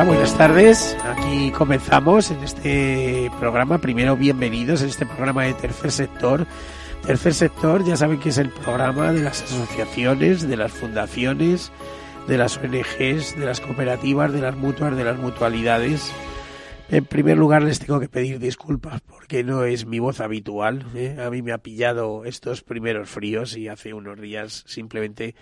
[0.00, 0.96] Buenas tardes.
[1.04, 3.76] Aquí comenzamos en este programa.
[3.76, 6.46] Primero, bienvenidos en este programa de Tercer Sector.
[7.06, 11.70] Tercer Sector, ya saben que es el programa de las asociaciones, de las fundaciones,
[12.26, 16.10] de las ONGs, de las cooperativas, de las mutuas, de las mutualidades.
[16.88, 20.86] En primer lugar, les tengo que pedir disculpas porque no es mi voz habitual.
[20.94, 21.18] ¿eh?
[21.24, 25.34] A mí me ha pillado estos primeros fríos y hace unos días simplemente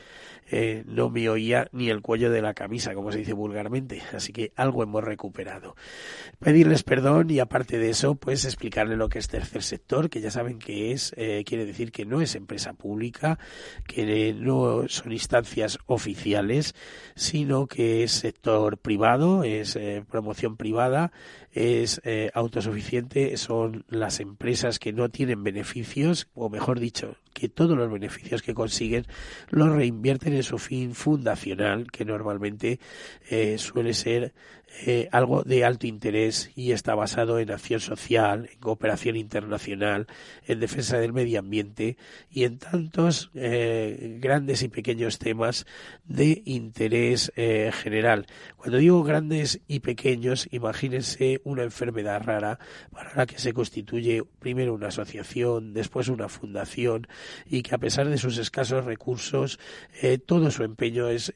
[0.51, 4.33] eh, no me oía ni el cuello de la camisa, como se dice vulgarmente, así
[4.33, 5.77] que algo hemos recuperado.
[6.39, 10.31] Pedirles perdón y aparte de eso, pues explicarle lo que es tercer sector, que ya
[10.31, 13.39] saben que es, eh, quiere decir que no es empresa pública,
[13.87, 16.75] que no son instancias oficiales,
[17.15, 21.13] sino que es sector privado, es eh, promoción privada,
[21.53, 22.01] es
[22.35, 28.43] autosuficiente, son las empresas que no tienen beneficios, o mejor dicho, que todos los beneficios
[28.43, 29.07] que consiguen
[29.49, 32.81] los reinvierten en su fin fundacional, que normalmente
[33.29, 34.35] eh, suele ser
[34.87, 40.07] eh, algo de alto interés y está basado en acción social, en cooperación internacional,
[40.47, 41.99] en defensa del medio ambiente
[42.31, 45.67] y en tantos eh, grandes y pequeños temas
[46.05, 48.27] de interés eh, general.
[48.57, 52.59] Cuando digo grandes y pequeños, imagínense una enfermedad rara
[52.93, 57.09] para la que se constituye primero una asociación, después una fundación
[57.45, 59.59] y que a pesar de sus escasos recursos,
[60.27, 61.35] todo su empeño es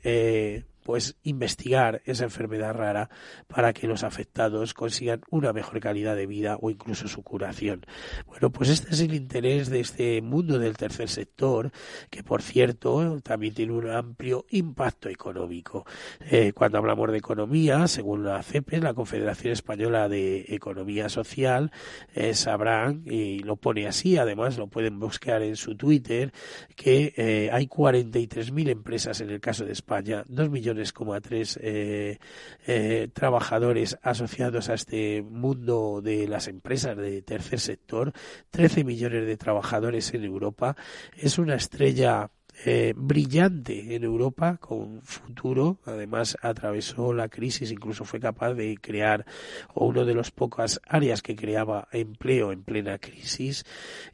[0.85, 3.11] pues investigar esa enfermedad rara
[3.49, 7.85] para que los afectados consigan una mejor calidad de vida o incluso su curación.
[8.27, 11.73] Bueno, pues este es el interés de este mundo del tercer sector,
[12.11, 15.87] que por cierto también tiene un amplio impacto económico.
[16.21, 21.73] Eh, cuando hablamos de economía, según la CEPE, la Confederación Española de Economía Social,
[22.15, 26.33] eh, sabrán, y lo pone así, además lo pueden buscar en su Twitter,
[26.77, 31.59] que eh, hay 43.000 empresas en el caso de España, 2 millones como a tres
[31.63, 32.19] eh,
[32.67, 38.13] eh, trabajadores asociados a este mundo de las empresas de tercer sector,
[38.51, 40.77] 13 millones de trabajadores en Europa.
[41.17, 42.31] Es una estrella
[42.65, 45.79] eh, brillante en Europa con futuro.
[45.85, 49.27] Además, atravesó la crisis, incluso fue capaz de crear
[49.75, 53.65] o uno de los pocas áreas que creaba empleo en plena crisis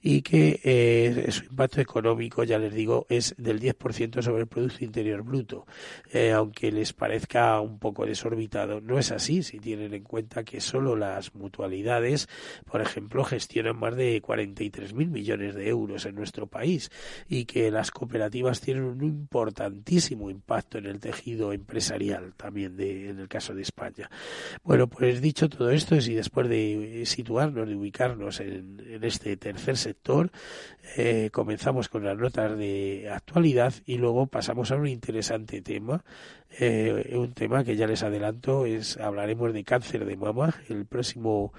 [0.00, 4.84] y que eh, su impacto económico, ya les digo, es del 10% sobre el Producto
[4.84, 5.66] Interior Bruto.
[6.10, 10.60] Eh, aunque les parezca un poco desorbitado, no es así si tienen en cuenta que
[10.60, 12.28] solo las mutualidades,
[12.64, 16.90] por ejemplo, gestionan más de 43.000 millones de euros en nuestro país
[17.28, 18.29] y que las cooperativas
[18.60, 24.10] tienen un importantísimo impacto en el tejido empresarial también de, en el caso de España.
[24.62, 30.30] Bueno, pues dicho todo esto, y después de situarnos, de ubicarnos en, este tercer sector,
[30.96, 36.04] eh, comenzamos con las notas de actualidad y luego pasamos a un interesante tema,
[36.58, 41.52] eh, un tema que ya les adelanto es hablaremos de cáncer de mama el próximo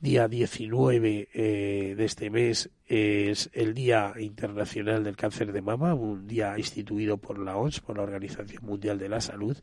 [0.00, 6.26] día 19 eh, de este mes es el Día Internacional del Cáncer de Mama, un
[6.26, 9.56] día instituido por la OMS, por la Organización Mundial de la Salud,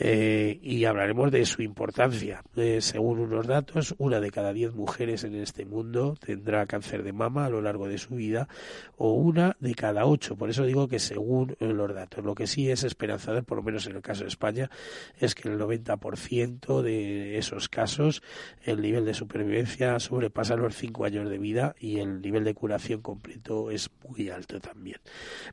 [0.00, 2.42] eh, y hablaremos de su importancia.
[2.56, 7.12] Eh, según unos datos, una de cada diez mujeres en este mundo tendrá cáncer de
[7.12, 8.48] mama a lo largo de su vida,
[8.96, 10.36] o una de cada ocho.
[10.36, 12.24] Por eso digo que según los datos.
[12.24, 14.70] Lo que sí es esperanzador, por lo menos en el caso de España,
[15.18, 18.22] es que el 90% de esos casos,
[18.62, 23.00] el nivel de supervivencia sobrepasa los cinco años de vida y el nivel de curación
[23.00, 24.98] completo es muy alto también.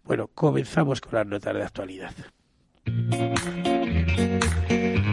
[0.04, 2.14] Bueno, comenzamos con las notas de actualidad.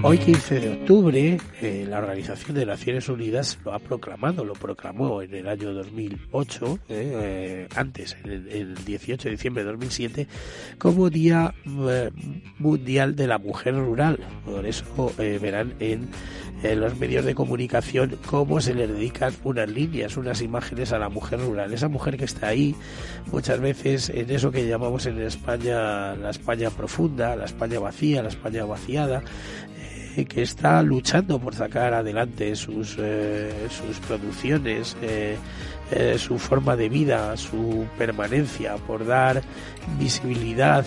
[0.06, 5.22] Hoy 15 de octubre, eh, la Organización de Naciones Unidas lo ha proclamado, lo proclamó
[5.22, 10.28] en el año 2008, eh, eh, antes, en el, 18 de diciembre de 2007,
[10.76, 11.54] como Día
[12.58, 14.18] Mundial de la Mujer Rural.
[14.44, 16.10] Por eso verán en,
[16.62, 21.08] en, los medios de comunicación cómo se le dedican unas líneas, unas imágenes a la
[21.08, 21.72] mujer rural.
[21.72, 22.74] Esa mujer que está ahí,
[23.32, 28.28] muchas veces en eso que llamamos en España la España profunda, la España vacía, la
[28.28, 29.22] España vaciada,
[30.22, 35.36] que está luchando por sacar adelante sus, eh, sus producciones, eh,
[35.90, 39.42] eh, su forma de vida, su permanencia, por dar
[39.98, 40.86] visibilidad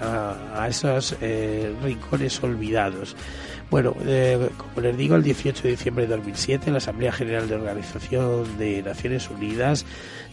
[0.00, 1.16] a, a, esos
[1.82, 3.16] rincones olvidados.
[3.72, 3.96] Bueno,
[4.58, 8.82] como les digo, el 18 de diciembre de 2007 la Asamblea General de Organización de
[8.82, 9.86] Naciones Unidas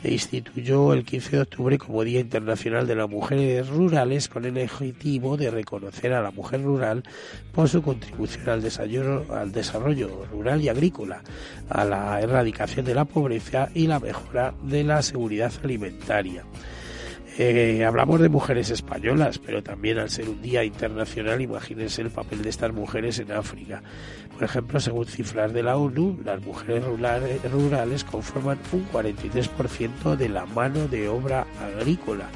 [0.03, 5.38] instituyó el 15 de octubre como Día Internacional de las Mujeres Rurales con el objetivo
[5.38, 7.06] de reconocer a la mujer rural
[7.53, 11.24] por su contribución al desarrollo, al desarrollo rural y agrícola,
[11.69, 16.44] a la erradicación de la pobreza y la mejora de la seguridad alimentaria.
[17.88, 22.50] Hablamos de mujeres españolas, pero también al ser un día internacional, imagínense el papel de
[22.50, 23.81] estas mujeres en África.
[24.33, 30.45] Por ejemplo, según cifras de la ONU, las mujeres rurales, conforman un 43% de la
[30.47, 31.47] mano de obra
[31.77, 32.27] agrícola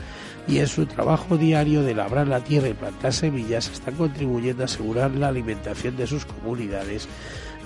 [0.47, 4.65] y en su trabajo diario de labrar la tierra y plantar semillas están contribuyendo a
[4.65, 7.09] asegurar la alimentación de sus comunidades,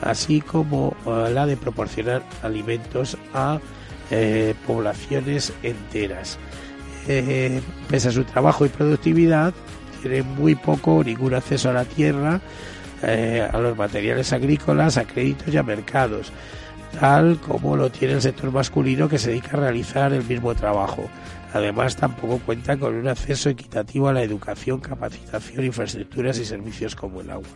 [0.01, 3.59] así como eh, la de proporcionar alimentos a
[4.09, 6.39] eh, poblaciones enteras.
[7.07, 9.53] Eh, pese a su trabajo y productividad,
[10.01, 12.41] tiene muy poco o ningún acceso a la tierra,
[13.01, 16.33] eh, a los materiales agrícolas, a créditos y a mercados,
[16.99, 21.09] tal como lo tiene el sector masculino que se dedica a realizar el mismo trabajo.
[21.53, 27.21] Además, tampoco cuenta con un acceso equitativo a la educación, capacitación, infraestructuras y servicios como
[27.21, 27.47] el agua.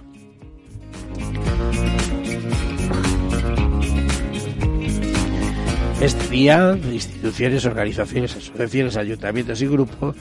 [6.02, 10.16] Este día, instituciones, organizaciones, asociaciones, ayuntamientos y grupos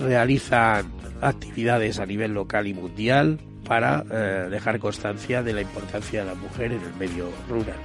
[0.00, 0.90] realizan
[1.20, 6.34] actividades a nivel local y mundial para eh, dejar constancia de la importancia de la
[6.34, 7.76] mujer en el medio rural.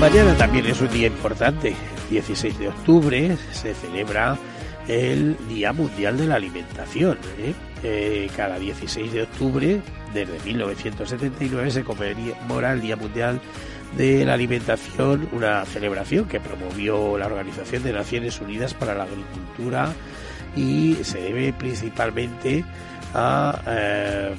[0.00, 4.38] Mañana también es un día importante, el 16 de octubre se celebra
[4.86, 7.18] el Día Mundial de la Alimentación.
[7.38, 7.54] ¿eh?
[7.84, 9.80] Eh, cada 16 de octubre,
[10.14, 13.40] desde 1979, se conmemora el Día Mundial
[13.96, 19.92] de la Alimentación, una celebración que promovió la Organización de Naciones Unidas para la Agricultura
[20.54, 22.64] y se debe principalmente
[23.14, 24.34] a eh,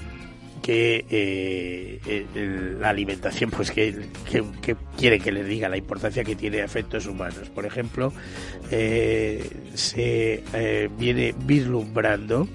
[0.61, 4.05] que eh, la alimentación, pues que,
[4.97, 7.49] quiere que les diga la importancia que tiene a efectos humanos.
[7.53, 8.13] Por ejemplo,
[8.69, 10.43] se
[10.97, 12.47] viene vislumbrando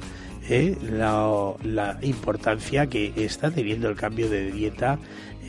[0.49, 4.99] la, importancia que está teniendo el cambio de dieta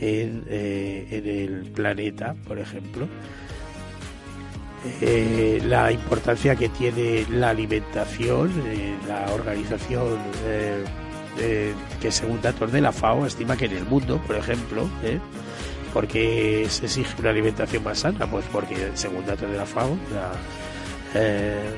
[0.00, 3.08] en, en el planeta, por ejemplo.
[5.66, 8.50] la importancia que tiene la alimentación,
[9.06, 10.18] la organización
[11.38, 15.18] eh, que según datos de la FAO estima que en el mundo, por ejemplo, ¿eh?
[15.92, 20.32] porque se exige una alimentación más sana, pues porque según datos de la FAO, la
[21.14, 21.70] eh,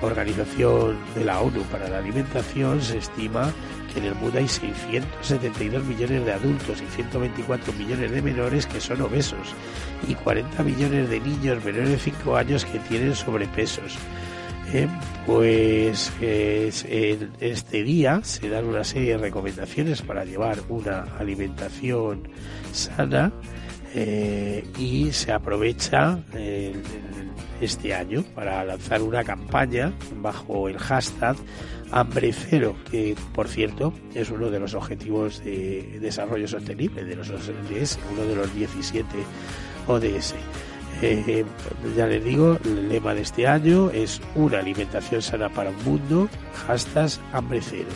[0.00, 3.52] Organización de la ONU para la Alimentación, se estima
[3.92, 8.80] que en el mundo hay 672 millones de adultos y 124 millones de menores que
[8.80, 9.54] son obesos
[10.08, 13.98] y 40 millones de niños menores de 5 años que tienen sobrepesos.
[15.26, 22.28] Pues en este día se dan una serie de recomendaciones para llevar una alimentación
[22.72, 23.32] sana
[23.94, 26.18] eh, y se aprovecha
[27.62, 31.36] este año para lanzar una campaña bajo el hashtag
[31.92, 37.30] hambre cero, que por cierto es uno de los objetivos de desarrollo sostenible de los
[37.30, 39.06] ODS, uno de los 17
[39.86, 40.34] ODS.
[41.00, 41.44] Eh,
[41.96, 46.28] ya les digo, el lema de este año es una alimentación sana para un mundo,
[46.66, 47.88] hashtag hambre cero.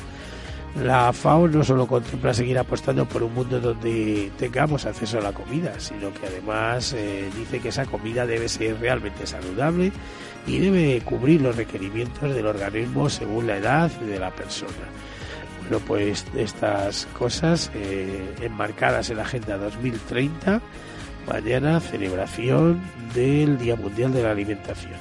[0.82, 5.32] La FAO no solo contempla seguir apostando por un mundo donde tengamos acceso a la
[5.32, 9.90] comida, sino que además eh, dice que esa comida debe ser realmente saludable
[10.46, 14.72] y debe cubrir los requerimientos del organismo según la edad de la persona.
[15.62, 20.60] Bueno, pues estas cosas eh, enmarcadas en la Agenda 2030,
[21.26, 22.80] mañana celebración
[23.14, 24.94] del Día Mundial de la Alimentación.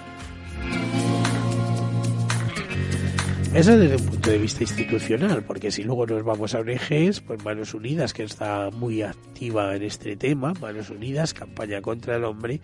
[3.55, 7.41] Eso desde un punto de vista institucional, porque si luego nos vamos a ONGs, pues
[7.45, 12.59] Manos Unidas, que está muy activa en este tema, Manos Unidas, campaña contra el hombre,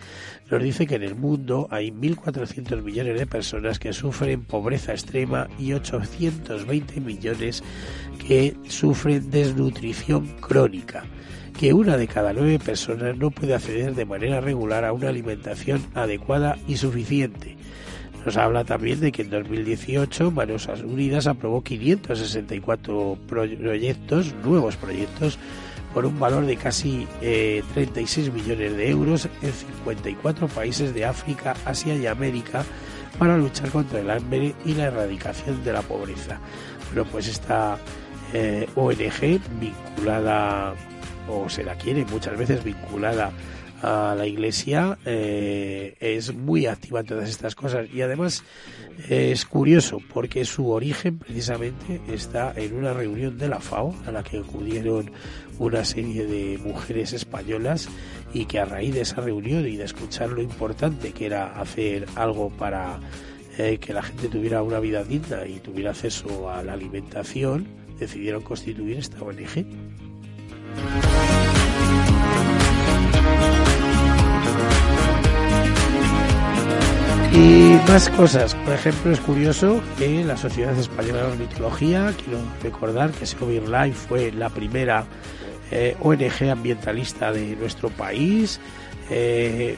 [0.50, 5.48] nos dice que en el mundo hay 1.400 millones de personas que sufren pobreza extrema
[5.58, 7.64] y 820 millones
[8.28, 11.06] que sufren desnutrición crónica
[11.58, 15.86] que una de cada nueve personas no puede acceder de manera regular a una alimentación
[15.94, 17.61] adecuada y suficiente
[18.25, 25.40] nos habla también de que en 2018 Manos Unidas aprobó 564 proyectos, nuevos proyectos,
[25.94, 31.56] por un valor de casi 36 eh, millones de euros en 54 países de África,
[31.66, 32.63] Asia y América
[33.20, 36.40] para luchar contra el hambre y la erradicación de la pobreza.
[36.94, 37.78] Bueno, pues esta
[38.34, 40.74] eh, ONG vinculada,
[41.28, 43.32] o se la quiere muchas veces vinculada
[43.82, 48.44] a la iglesia eh, es muy activa en todas estas cosas y además
[49.10, 54.24] es curioso porque su origen precisamente está en una reunión de la FAO a la
[54.24, 55.12] que acudieron
[55.58, 57.90] una serie de mujeres españolas
[58.34, 62.06] y que a raíz de esa reunión y de escuchar lo importante que era hacer
[62.16, 63.00] algo para
[63.58, 68.42] eh, que la gente tuviera una vida digna y tuviera acceso a la alimentación decidieron
[68.42, 69.66] constituir esta ONG.
[77.34, 83.12] Y más cosas, por ejemplo, es curioso que la Sociedad Española de Ornitología, quiero recordar
[83.12, 85.06] que Seovir Life fue la primera
[85.72, 88.60] eh, ONG ambientalista de nuestro país,
[89.10, 89.78] eh,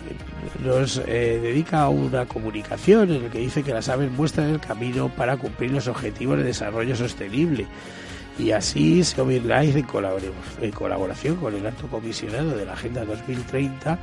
[0.63, 4.59] nos eh, dedica a una comunicación en la que dice que las aves muestran el
[4.59, 7.67] camino para cumplir los objetivos de desarrollo sostenible.
[8.39, 9.85] Y así Seovir Life,
[10.61, 13.99] en colaboración con el alto comisionado de la Agenda 2030,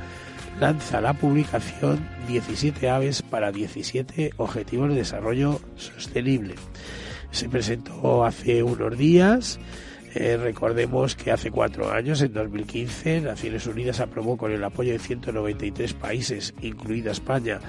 [0.59, 6.55] lanza la publicación 17 aves para 17 objetivos de desarrollo sostenible.
[7.31, 9.59] Se presentó hace unos días.
[10.13, 14.99] Eh, recordemos que hace cuatro años, en 2015, Naciones Unidas aprobó con el apoyo de
[14.99, 17.61] 193 países, incluida España,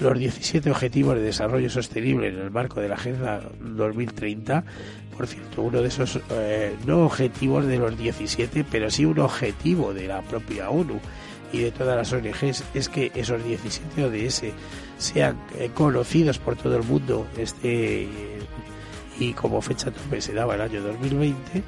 [0.00, 4.64] los 17 Objetivos de Desarrollo Sostenible en el marco de la Agenda 2030.
[5.16, 9.94] Por cierto, uno de esos, eh, no objetivos de los 17, pero sí un objetivo
[9.94, 10.98] de la propia ONU
[11.54, 14.42] y de todas las ONGs es que esos 17 ODS
[14.98, 18.08] sean eh, conocidos por todo el mundo este
[19.20, 21.62] y como fecha tope se daba el año 2020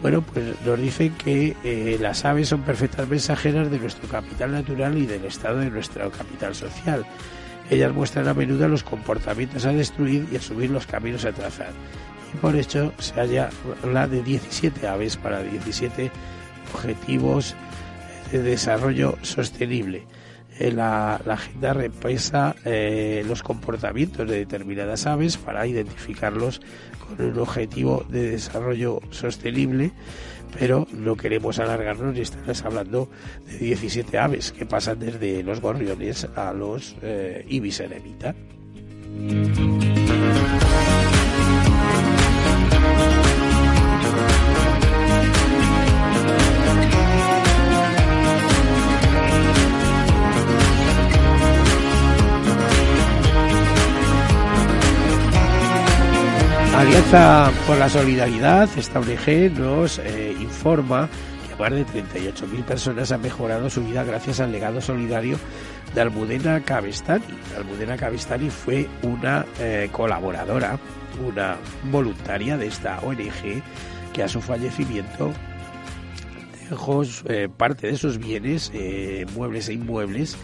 [0.00, 4.96] bueno pues nos dicen que eh, las aves son perfectas mensajeras de nuestro capital natural
[4.96, 7.04] y del estado de nuestro capital social.
[7.70, 11.72] Ellas muestran a menudo los comportamientos a destruir y a subir los caminos a trazar.
[12.32, 13.50] Y por hecho se halla
[13.84, 16.10] la de 17 aves para 17
[16.72, 17.54] objetivos
[18.30, 20.06] de desarrollo sostenible.
[20.58, 26.60] Eh, la, agenda repasa eh, los comportamientos de determinadas aves para identificarlos
[26.98, 29.92] con un objetivo de desarrollo sostenible,
[30.58, 33.08] pero no queremos alargarnos y estamos hablando
[33.46, 38.34] de 17 aves que pasan desde los gorriones a los eh, ibis eremita.
[57.08, 61.08] Por la Solidaridad, esta ONG, nos eh, informa
[61.48, 65.38] que más de 38.000 personas han mejorado su vida gracias al legado solidario
[65.94, 67.24] de Almudena Cabestani.
[67.56, 70.78] Almudena Cabestani fue una eh, colaboradora,
[71.26, 71.56] una
[71.90, 73.62] voluntaria de esta ONG
[74.12, 75.32] que a su fallecimiento
[76.68, 78.70] dejó eh, parte de sus bienes,
[79.34, 80.36] muebles e inmuebles,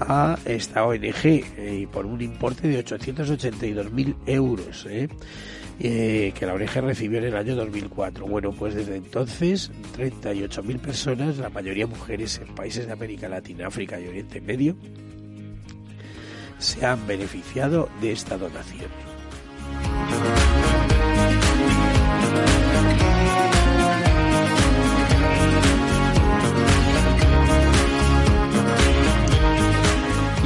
[0.00, 4.86] a esta ONG y por un importe de 882.000 euros.
[4.88, 5.08] Eh,
[5.78, 8.26] que la ONG recibió en el año 2004.
[8.26, 14.00] Bueno, pues desde entonces 38.000 personas, la mayoría mujeres en países de América Latina, África
[14.00, 14.76] y Oriente Medio,
[16.58, 18.90] se han beneficiado de esta donación.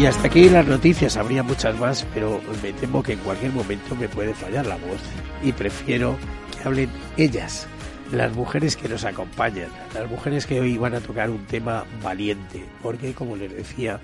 [0.01, 3.95] Y hasta aquí las noticias, habría muchas más, pero me temo que en cualquier momento
[3.95, 4.99] me puede fallar la voz
[5.43, 6.17] y prefiero
[6.57, 6.89] que hablen
[7.19, 7.67] ellas,
[8.11, 12.65] las mujeres que nos acompañan, las mujeres que hoy van a tocar un tema valiente,
[12.83, 14.01] porque como les decía,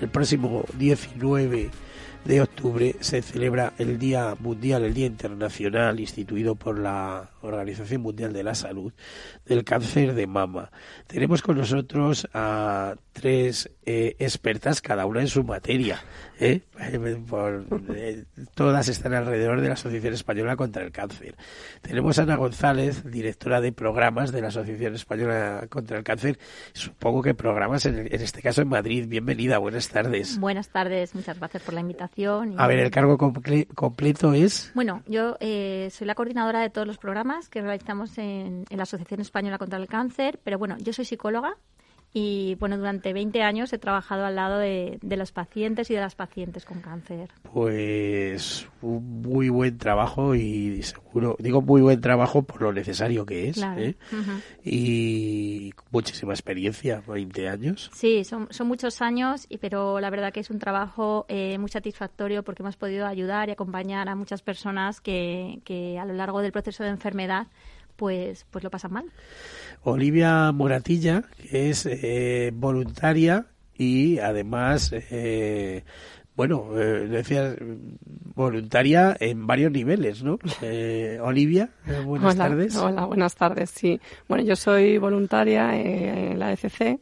[0.00, 1.68] el próximo 19
[2.24, 8.32] de octubre se celebra el Día Mundial, el Día Internacional instituido por la Organización Mundial
[8.32, 8.92] de la Salud
[9.46, 10.70] del cáncer de mama.
[11.06, 16.02] Tenemos con nosotros a tres eh, expertas, cada una en su materia.
[16.38, 16.62] ¿eh?
[17.92, 21.36] Eh, todas están alrededor de la Asociación Española contra el Cáncer.
[21.82, 26.38] Tenemos a Ana González, directora de programas de la Asociación Española contra el Cáncer.
[26.72, 29.06] Supongo que programas, en, este caso en Madrid.
[29.08, 30.38] Bienvenida, buenas tardes.
[30.38, 32.54] Buenas tardes, muchas gracias por la invitación.
[32.58, 34.70] A ver, el cargo completo es.
[34.74, 39.58] Bueno, yo soy la coordinadora de todos los programas que realizamos en la Asociación Española
[39.58, 41.56] contra el Cáncer, pero bueno, yo soy psicóloga
[42.12, 46.16] y bueno, durante 20 años he trabajado al lado de, los pacientes y de las
[46.16, 47.30] pacientes con cáncer.
[47.52, 53.50] Pues un muy buen trabajo y seguro, digo muy buen trabajo por lo necesario que
[53.50, 53.62] es.
[53.76, 53.94] ¿eh?
[54.64, 57.90] Y muchísima experiencia, 20 años.
[57.94, 62.42] Sí, son, son muchos años, pero la verdad que es un trabajo eh, muy satisfactorio
[62.42, 66.50] porque hemos podido ayudar y acompañar a muchas personas que, que a lo largo del
[66.50, 67.46] proceso de enfermedad
[68.00, 69.04] pues, pues lo pasan mal.
[69.82, 73.44] Olivia Moratilla, que es eh, voluntaria
[73.76, 75.84] y además, eh,
[76.34, 77.56] bueno, eh, decías
[78.34, 80.38] voluntaria en varios niveles, ¿no?
[81.22, 81.68] Olivia,
[82.06, 82.74] buenas tardes.
[82.76, 84.00] Hola, buenas tardes, sí.
[84.26, 87.00] Bueno, yo soy voluntaria en la ECC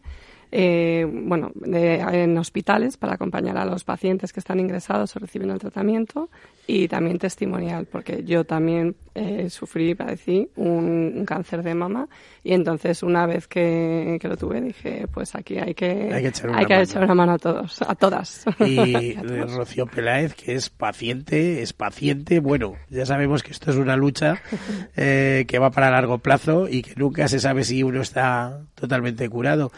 [0.51, 5.61] eh, bueno, en hospitales para acompañar a los pacientes que están ingresados o recibiendo el
[5.61, 6.31] tratamiento
[6.67, 12.09] y también testimonial, porque yo también eh, sufrí, padecí un, cáncer de mama
[12.45, 16.51] y entonces una vez que, lo tuve dije, pues aquí hay que, hay que, echar,
[16.51, 16.83] una mano.
[16.83, 18.45] echar una mano a todos, a todas.
[18.69, 23.97] Y Rocío Peláez, que es paciente, es paciente, bueno, ya sabemos que esto es una
[23.97, 24.41] lucha
[24.97, 29.29] eh, que va para largo plazo y que nunca se sabe si uno está totalmente
[29.29, 29.73] curado.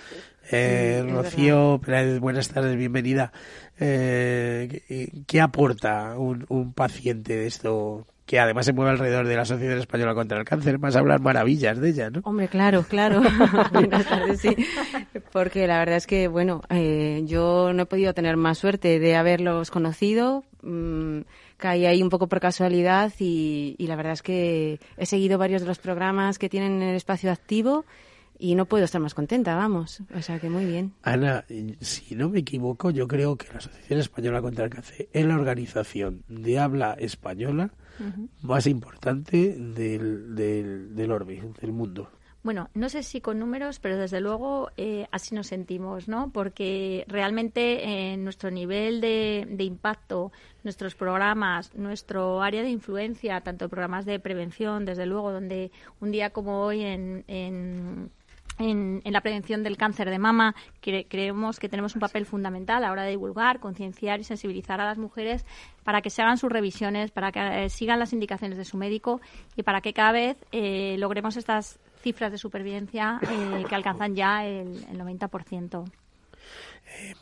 [0.52, 1.80] Eh, Rocío
[2.20, 3.32] buenas tardes, bienvenida.
[3.78, 8.06] Eh, ¿Qué aporta un, paciente de esto?
[8.26, 11.80] que además se mueve alrededor de la Asociación Española contra el Cáncer, más hablar maravillas
[11.80, 12.20] de ella, ¿no?
[12.22, 13.22] Hombre, claro, claro.
[13.72, 14.54] Buenas tardes, sí.
[15.32, 19.16] Porque la verdad es que, bueno, eh, yo no he podido tener más suerte de
[19.16, 20.44] haberlos conocido.
[20.62, 21.22] Mmm,
[21.56, 25.62] caí ahí un poco por casualidad y, y la verdad es que he seguido varios
[25.62, 27.84] de los programas que tienen el espacio activo
[28.40, 30.02] y no puedo estar más contenta, vamos.
[30.14, 30.94] O sea que muy bien.
[31.02, 31.44] Ana,
[31.80, 35.34] si no me equivoco, yo creo que la Asociación Española contra el Cáncer es la
[35.34, 37.70] organización de habla española
[38.40, 42.10] más importante del, del, del orbe, del mundo.
[42.42, 46.32] Bueno, no sé si con números, pero desde luego eh, así nos sentimos, ¿no?
[46.32, 50.32] Porque realmente en eh, nuestro nivel de, de, impacto,
[50.64, 56.30] nuestros programas, nuestro área de influencia, tanto programas de prevención, desde luego, donde un día
[56.30, 58.10] como hoy en, en
[58.60, 60.54] en, la prevención del cáncer de mama.
[60.80, 64.84] creemos que tenemos un papel fundamental a la hora de divulgar, concienciar y sensibilizar a
[64.84, 65.44] las mujeres
[65.82, 69.20] para que se hagan sus revisiones, para que eh, sigan las indicaciones de su médico
[69.56, 74.46] y para que cada vez eh, logremos estas cifras de supervivencia eh, que alcanzan ya
[74.46, 75.90] el, 90%.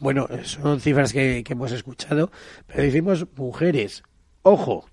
[0.00, 2.30] Bueno, son cifras que, hemos escuchado,
[2.66, 4.02] pero decimos mujeres.
[4.42, 4.86] Ojo,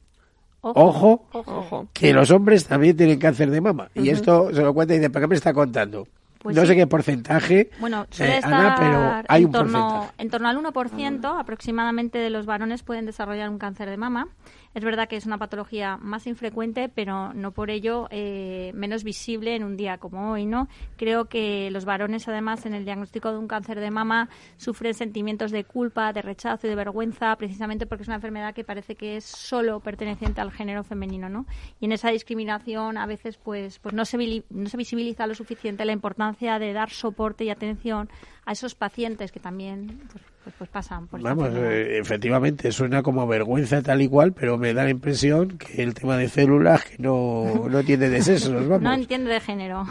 [0.62, 3.92] Ojo, ojo, que los hombres también tienen cáncer de mama.
[3.94, 6.08] Y esto se lo cuenta y dice, ¿para qué me está contando?
[6.46, 10.12] Pues no sé qué porcentaje, bueno, eh, Ana, pero hay un porcentaje.
[10.20, 14.28] En torno al 1% aproximadamente de los varones pueden desarrollar un cáncer de mama
[14.76, 19.56] es verdad que es una patología más infrecuente, pero no por ello eh, menos visible
[19.56, 20.68] en un día como hoy, ¿no?
[20.98, 25.52] Creo que los varones, además, en el diagnóstico de un cáncer de mama, sufren sentimientos
[25.52, 29.16] de culpa, de rechazo y de vergüenza, precisamente porque es una enfermedad que parece que
[29.16, 31.46] es solo perteneciente al género femenino, ¿no?
[31.80, 35.86] Y en esa discriminación a veces, pues, pues no se, no se visibiliza lo suficiente
[35.86, 38.10] la importancia de dar soporte y atención
[38.46, 43.26] a esos pacientes que también pues, pues, pues pasan por Vamos, eh, efectivamente, suena como
[43.26, 46.98] vergüenza tal y cual, pero me da la impresión que el tema de células que
[47.00, 48.82] no, no entiende de sexos, vamos.
[48.84, 49.88] No entiende de género.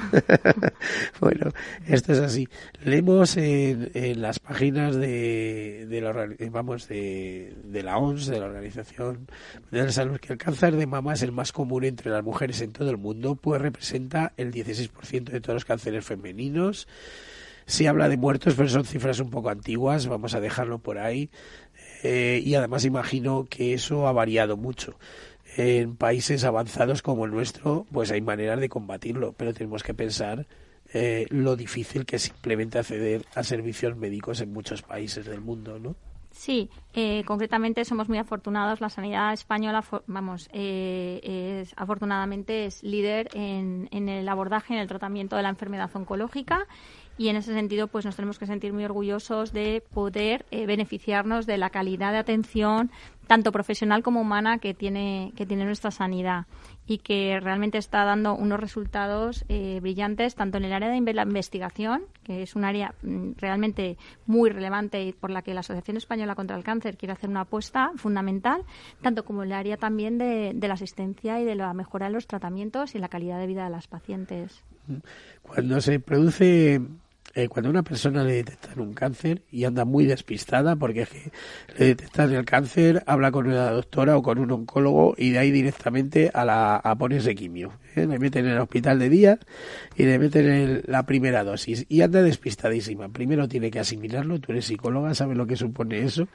[1.20, 1.50] bueno,
[1.88, 2.48] esto es así.
[2.84, 6.12] Leemos en, en las páginas de, de la,
[6.50, 9.26] vamos, de, de la OMS, de la Organización
[9.72, 12.60] de la Salud, que el cáncer de mama es el más común entre las mujeres
[12.60, 16.86] en todo el mundo, pues representa el 16% de todos los cánceres femeninos
[17.66, 21.30] Sí habla de muertos, pero son cifras un poco antiguas, vamos a dejarlo por ahí.
[22.02, 24.98] Eh, y además imagino que eso ha variado mucho.
[25.56, 30.46] En países avanzados como el nuestro, pues hay maneras de combatirlo, pero tenemos que pensar
[30.92, 35.78] eh, lo difícil que es simplemente acceder a servicios médicos en muchos países del mundo,
[35.78, 35.96] ¿no?
[36.30, 38.80] Sí, eh, concretamente somos muy afortunados.
[38.80, 44.88] La sanidad española, vamos, eh, es, afortunadamente es líder en, en el abordaje, en el
[44.88, 46.66] tratamiento de la enfermedad oncológica
[47.16, 51.46] y en ese sentido pues nos tenemos que sentir muy orgullosos de poder eh, beneficiarnos
[51.46, 52.90] de la calidad de atención
[53.26, 56.46] tanto profesional como humana que tiene que tiene nuestra sanidad
[56.86, 61.22] y que realmente está dando unos resultados eh, brillantes tanto en el área de la
[61.22, 63.96] investigación que es un área mm, realmente
[64.26, 67.42] muy relevante y por la que la Asociación Española contra el Cáncer quiere hacer una
[67.42, 68.62] apuesta fundamental
[69.02, 72.12] tanto como en el área también de, de la asistencia y de la mejora de
[72.12, 74.64] los tratamientos y la calidad de vida de las pacientes.
[75.42, 76.80] Cuando se produce
[77.36, 81.08] eh, cuando a una persona le detectan un cáncer y anda muy despistada porque es
[81.08, 81.32] que
[81.76, 85.50] le detectan el cáncer, habla con una doctora o con un oncólogo y de ahí
[85.50, 87.72] directamente a, la, a ponerse quimio.
[87.96, 88.06] ¿eh?
[88.06, 89.38] Le meten en el hospital de día
[89.96, 93.08] y le meten la primera dosis y anda despistadísima.
[93.08, 96.28] Primero tiene que asimilarlo, tú eres psicóloga, sabes lo que supone eso.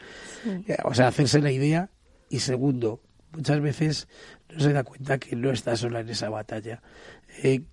[0.67, 1.89] Eh, o sea, hacerse la idea.
[2.29, 4.07] Y segundo, muchas veces
[4.53, 6.81] no se da cuenta que no está sola en esa batalla.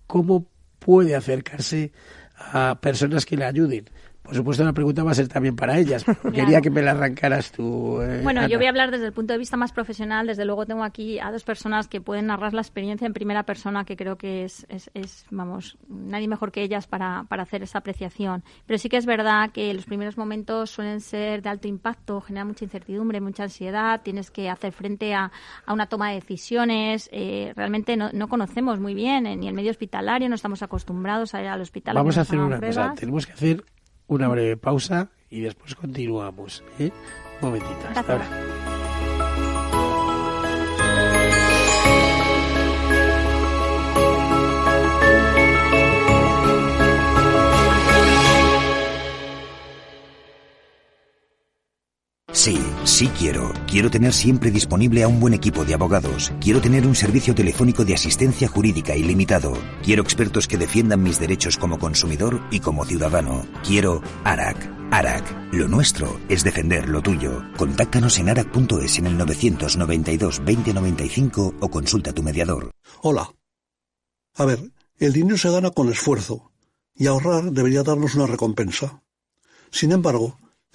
[0.07, 0.47] ¿Cómo
[0.79, 1.93] puede acercarse
[2.39, 3.89] a personas que le ayuden.
[4.27, 6.05] Por supuesto, la pregunta va a ser también para ellas.
[6.35, 8.01] Quería que me la arrancaras tú.
[8.03, 10.27] Eh, bueno, yo voy a hablar desde el punto de vista más profesional.
[10.27, 13.85] Desde luego tengo aquí a dos personas que pueden narrar la experiencia en primera persona,
[13.85, 18.43] que creo que es, es, vamos, nadie mejor que ellas para, para, hacer esa apreciación.
[18.67, 22.45] Pero sí que es verdad que los primeros momentos suelen ser de alto impacto, genera
[22.45, 25.31] mucha incertidumbre, mucha ansiedad, tienes que hacer frente a,
[25.65, 27.09] a una toma de decisiones.
[27.13, 31.33] Eh, realmente no, no, conocemos muy bien eh, ni el medio hospitalario, no estamos acostumbrados
[31.35, 31.95] a ir al hospital.
[31.95, 33.65] Vamos a hacer una cosa, tenemos que hacer
[34.07, 36.63] una breve pausa y después continuamos.
[36.79, 36.91] ¿eh?
[37.41, 38.56] Un momentito, hasta ahora.
[52.37, 53.51] Sí, sí quiero.
[53.67, 56.35] Quiero tener siempre disponible a un buen equipo de abogados.
[56.39, 59.55] Quiero tener un servicio telefónico de asistencia jurídica ilimitado.
[59.83, 63.47] Quiero expertos que defiendan mis derechos como consumidor y como ciudadano.
[63.67, 64.71] Quiero ARAC.
[64.91, 65.25] ARAC.
[65.55, 67.43] Lo nuestro es defender lo tuyo.
[67.57, 72.71] Contáctanos en arac.es en el 992 2095 o consulta a tu mediador.
[73.01, 73.33] Hola.
[74.35, 74.61] A ver,
[74.99, 76.53] el dinero se gana con esfuerzo
[76.95, 79.03] y ahorrar debería darnos una recompensa.
[79.71, 80.37] Sin embargo,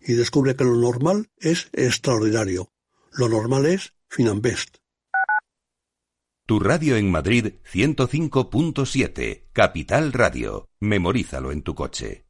[0.00, 2.70] y descubre que lo normal es extraordinario.
[3.12, 4.76] Lo normal es Finanbest.
[6.46, 10.68] Tu radio en Madrid 105.7, Capital Radio.
[10.80, 12.29] Memorízalo en tu coche.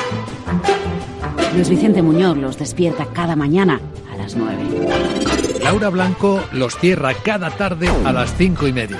[1.53, 5.59] Luis Vicente Muñoz los despierta cada mañana a las 9.
[5.61, 8.97] Laura Blanco los cierra cada tarde a las cinco y media.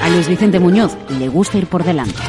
[0.00, 2.20] A Luis Vicente Muñoz le gusta ir por delante.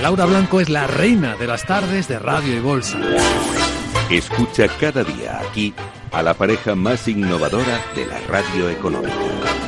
[0.00, 2.98] Laura Blanco es la reina de las tardes de radio y bolsa.
[4.10, 5.74] Escucha cada día aquí
[6.10, 9.67] a la pareja más innovadora de la radio económica.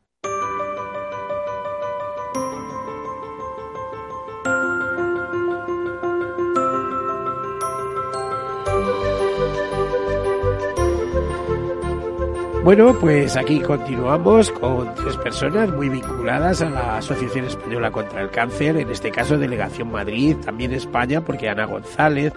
[12.63, 18.29] Bueno, pues aquí continuamos con tres personas muy vinculadas a la Asociación Española contra el
[18.29, 22.31] Cáncer, en este caso Delegación Madrid, también España, porque Ana González,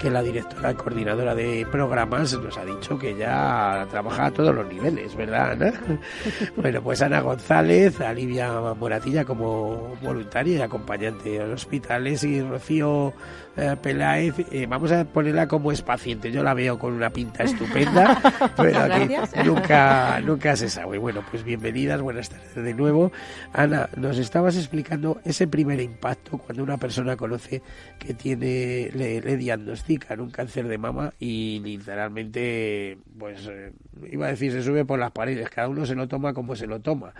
[0.00, 4.30] que es la directora y coordinadora de programas, nos ha dicho que ya trabaja a
[4.32, 5.72] todos los niveles, ¿verdad, Ana?
[6.56, 13.14] Bueno, pues Ana González, Olivia Moratilla como voluntaria y acompañante los hospitales y Rocío
[13.58, 16.30] eh, Peláez, eh, vamos a ponerla como es paciente.
[16.30, 18.20] Yo la veo con una pinta estupenda,
[18.56, 20.98] pero aquí nunca, nunca se sabe.
[20.98, 23.10] Bueno, pues bienvenidas, buenas tardes de nuevo.
[23.52, 27.62] Ana, nos estabas explicando ese primer impacto cuando una persona conoce
[27.98, 33.72] que tiene, le, diagnostican un cáncer de mama y literalmente, pues, eh,
[34.10, 35.50] iba a decir, se sube por las paredes.
[35.50, 37.12] Cada uno se lo toma como se lo toma.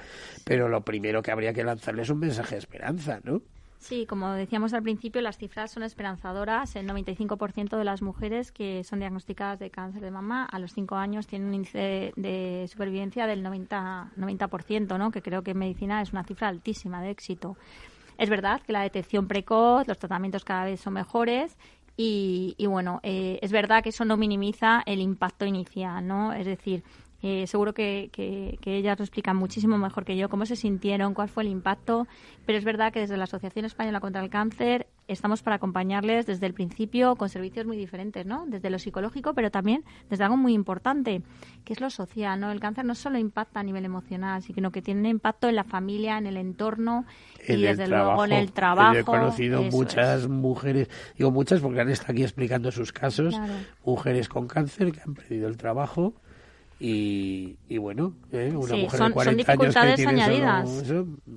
[0.44, 3.42] Pero lo primero que habría que lanzarle es un mensaje de esperanza, ¿no?
[3.78, 6.74] Sí, como decíamos al principio, las cifras son esperanzadoras.
[6.74, 10.96] El 95% de las mujeres que son diagnosticadas de cáncer de mama a los 5
[10.96, 15.10] años tienen un índice de, supervivencia del 90%, 90% ¿no?
[15.12, 17.56] que creo que en medicina es una cifra altísima de éxito.
[18.18, 21.56] Es verdad que la detección precoz, los tratamientos cada vez son mejores
[21.96, 26.32] y, bueno, eh, es verdad que eso no minimiza el impacto inicial, ¿no?
[26.32, 26.84] Es decir,
[27.22, 31.28] eh, seguro que, que, ellas lo explican muchísimo mejor que yo cómo se sintieron, cuál
[31.28, 32.06] fue el impacto,
[32.46, 36.46] pero es verdad que desde la Asociación Española contra el Cáncer estamos para acompañarles desde
[36.46, 38.44] el principio con servicios muy diferentes, ¿no?
[38.46, 41.22] Desde lo psicológico, pero también desde algo muy importante,
[41.64, 42.52] que es lo social, ¿no?
[42.52, 46.18] El cáncer no solo impacta a nivel emocional, sino que tiene impacto en la familia,
[46.18, 47.06] en el entorno
[47.46, 48.94] y desde luego en el trabajo.
[48.94, 53.34] Yo he conocido muchas mujeres, digo muchas porque han estado aquí explicando sus casos,
[53.84, 56.14] mujeres con cáncer que han perdido el trabajo
[56.80, 58.52] y, y bueno, ¿eh?
[58.54, 60.84] una mujer son, de 40 son dificultades años añadidas.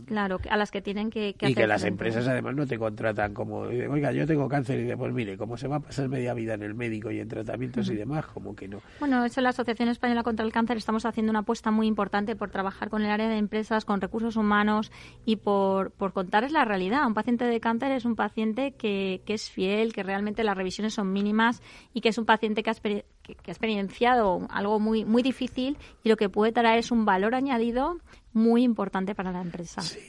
[0.05, 3.61] claro, a las que tienen que, Y que las empresas además no te contratan como,
[3.61, 6.61] oiga, yo tengo cáncer y después, mire, como se va a pasar media vida en
[6.61, 8.81] el médico y en tratamientos y demás, como que no.
[8.99, 12.35] Bueno, eso en la Asociación Española contra el Cáncer estamos haciendo una apuesta muy importante
[12.35, 14.91] por trabajar con el área de empresas, con recursos humanos
[15.25, 17.07] y por, por contarles la realidad.
[17.07, 20.93] Un paciente de cáncer es un paciente que, que es fiel, que realmente las revisiones
[20.93, 21.61] son mínimas
[21.93, 22.75] y que es un paciente que ha,
[23.23, 27.05] que, que ha experienciado algo muy, muy difícil y lo que puede traer es un
[27.05, 27.97] valor añadido
[28.33, 29.81] muy importante para la empresa.
[29.81, 29.99] Sí,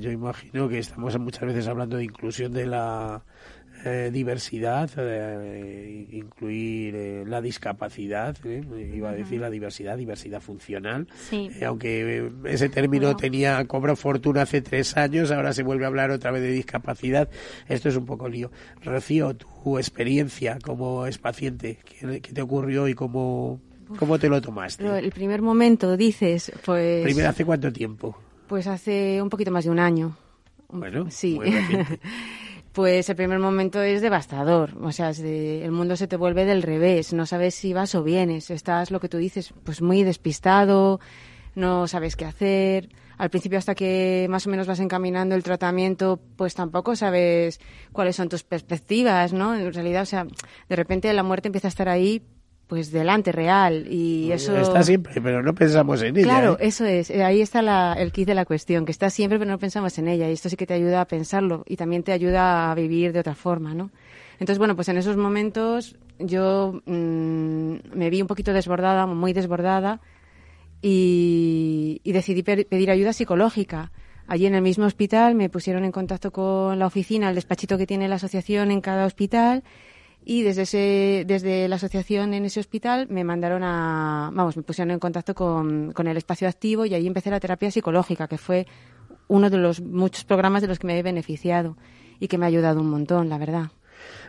[0.00, 3.22] yo imagino que estamos muchas veces hablando de inclusión de la
[3.84, 11.06] eh, diversidad, eh, incluir eh, la discapacidad, iba a decir la diversidad, diversidad funcional,
[11.64, 16.32] aunque ese término tenía cobra fortuna hace tres años, ahora se vuelve a hablar otra
[16.32, 17.28] vez de discapacidad,
[17.68, 18.50] esto es un poco lío.
[18.82, 23.60] Rocío, tu experiencia como es paciente, ¿qué, te ocurrió y cómo,
[23.96, 24.98] cómo te lo tomaste?
[24.98, 27.04] el primer momento, dices, pues...
[27.04, 28.18] ¿Primero hace cuánto tiempo?
[28.48, 30.16] Pues hace un poquito más de un año.
[30.70, 31.38] Bueno, sí.
[32.72, 34.76] pues el primer momento es devastador.
[34.82, 37.12] O sea, el mundo se te vuelve del revés.
[37.12, 38.50] No sabes si vas o vienes.
[38.50, 41.00] Estás, lo que tú dices, pues muy despistado,
[41.54, 42.88] no sabes qué hacer.
[43.18, 48.14] Al principio, hasta que más o menos vas encaminando el tratamiento, pues tampoco sabes cuáles
[48.14, 49.56] son tus perspectivas, ¿no?
[49.56, 50.24] En realidad, o sea,
[50.68, 52.22] de repente la muerte empieza a estar ahí,
[52.68, 56.68] pues delante real y eso está siempre pero no pensamos en ella claro ¿eh?
[56.68, 59.50] eso es eh, ahí está la, el kit de la cuestión que está siempre pero
[59.50, 62.12] no pensamos en ella y esto sí que te ayuda a pensarlo y también te
[62.12, 63.90] ayuda a vivir de otra forma no
[64.34, 70.00] entonces bueno pues en esos momentos yo mm, me vi un poquito desbordada muy desbordada
[70.82, 73.90] y, y decidí pedir ayuda psicológica
[74.30, 77.86] Allí en el mismo hospital me pusieron en contacto con la oficina, el despachito que
[77.86, 79.64] tiene la asociación en cada hospital
[80.30, 84.90] y desde ese, desde la asociación en ese hospital me mandaron a, vamos, me pusieron
[84.90, 88.66] en contacto con, con el espacio activo y ahí empecé la terapia psicológica, que fue
[89.28, 91.78] uno de los muchos programas de los que me he beneficiado
[92.20, 93.70] y que me ha ayudado un montón, la verdad.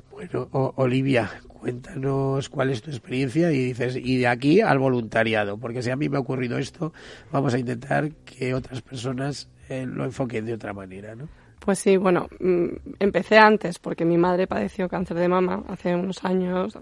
[0.09, 5.83] Bueno, Olivia, cuéntanos cuál es tu experiencia y dices, y de aquí al voluntariado, porque
[5.83, 6.93] si a mí me ha ocurrido esto,
[7.29, 11.27] vamos a intentar que otras personas eh, lo enfoquen de otra manera, ¿no?
[11.59, 12.67] Pues sí, bueno, mm,
[12.99, 16.77] empecé antes porque mi madre padeció cáncer de mama hace unos años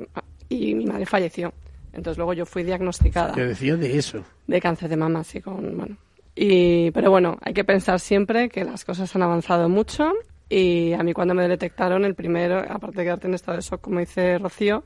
[0.50, 1.54] y mi madre falleció.
[1.94, 3.34] Entonces luego yo fui diagnosticada.
[3.34, 4.24] Decía de eso.
[4.46, 5.98] De cáncer de mama, sí, con, bueno.
[6.36, 10.14] Y, pero bueno, hay que pensar siempre que las cosas han avanzado mucho
[10.50, 13.82] y a mí cuando me detectaron el primero, aparte de quedarte en estado de shock,
[13.82, 14.84] como dice Rocío,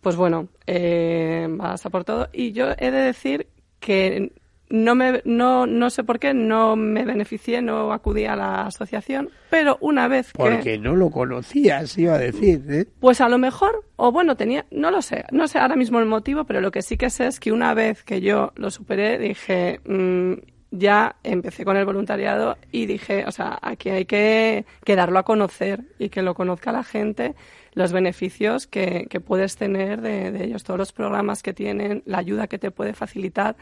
[0.00, 2.28] pues bueno, eh, vas a por todo.
[2.32, 3.46] Y yo he de decir
[3.78, 4.32] que
[4.68, 9.30] no, me, no, no sé por qué no me beneficié, no acudí a la asociación,
[9.50, 10.38] pero una vez que...
[10.38, 12.86] Porque no lo conocías, iba a decir, ¿eh?
[13.00, 16.06] Pues a lo mejor, o bueno, tenía, no lo sé, no sé ahora mismo el
[16.06, 19.18] motivo, pero lo que sí que sé es que una vez que yo lo superé,
[19.18, 20.34] dije, mm,
[20.72, 25.24] ya empecé con el voluntariado y dije, o sea, aquí hay que, que darlo a
[25.24, 27.34] conocer y que lo conozca la gente,
[27.72, 32.18] los beneficios que, que puedes tener de, de ellos, todos los programas que tienen, la
[32.18, 33.56] ayuda que te puede facilitar.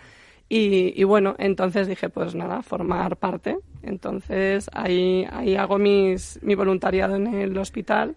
[0.57, 3.59] Y, y, bueno, entonces dije, pues nada, formar parte.
[3.83, 8.14] Entonces ahí, ahí hago mis, mi voluntariado en el hospital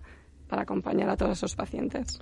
[0.47, 2.19] para acompañar a todos esos pacientes.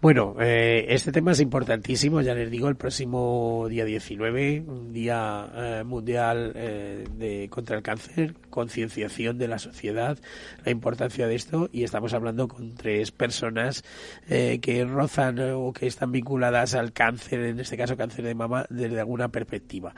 [0.00, 5.50] Bueno, eh, este tema es importantísimo, ya les digo, el próximo día 19, un día
[5.54, 10.18] eh, mundial eh, de, contra el cáncer, concienciación de la sociedad,
[10.64, 13.84] la importancia de esto, y estamos hablando con tres personas
[14.28, 18.66] eh, que rozan o que están vinculadas al cáncer, en este caso cáncer de mama,
[18.70, 19.94] desde alguna perspectiva.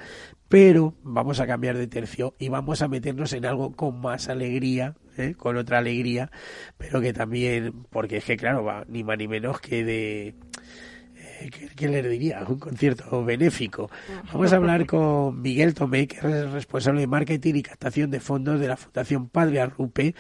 [0.49, 4.95] Pero vamos a cambiar de tercio y vamos a meternos en algo con más alegría,
[5.19, 5.35] ¿eh?
[5.35, 6.31] con otra alegría,
[6.77, 10.35] pero que también, porque es que claro, va ni más ni menos que de...
[11.17, 12.45] Eh, ¿Qué, le diría?
[12.49, 13.91] Un concierto benéfico.
[14.33, 18.59] Vamos a hablar con Miguel Tomé, que es responsable de marketing y captación de fondos
[18.61, 20.15] de la Fundación Padre Arrupe,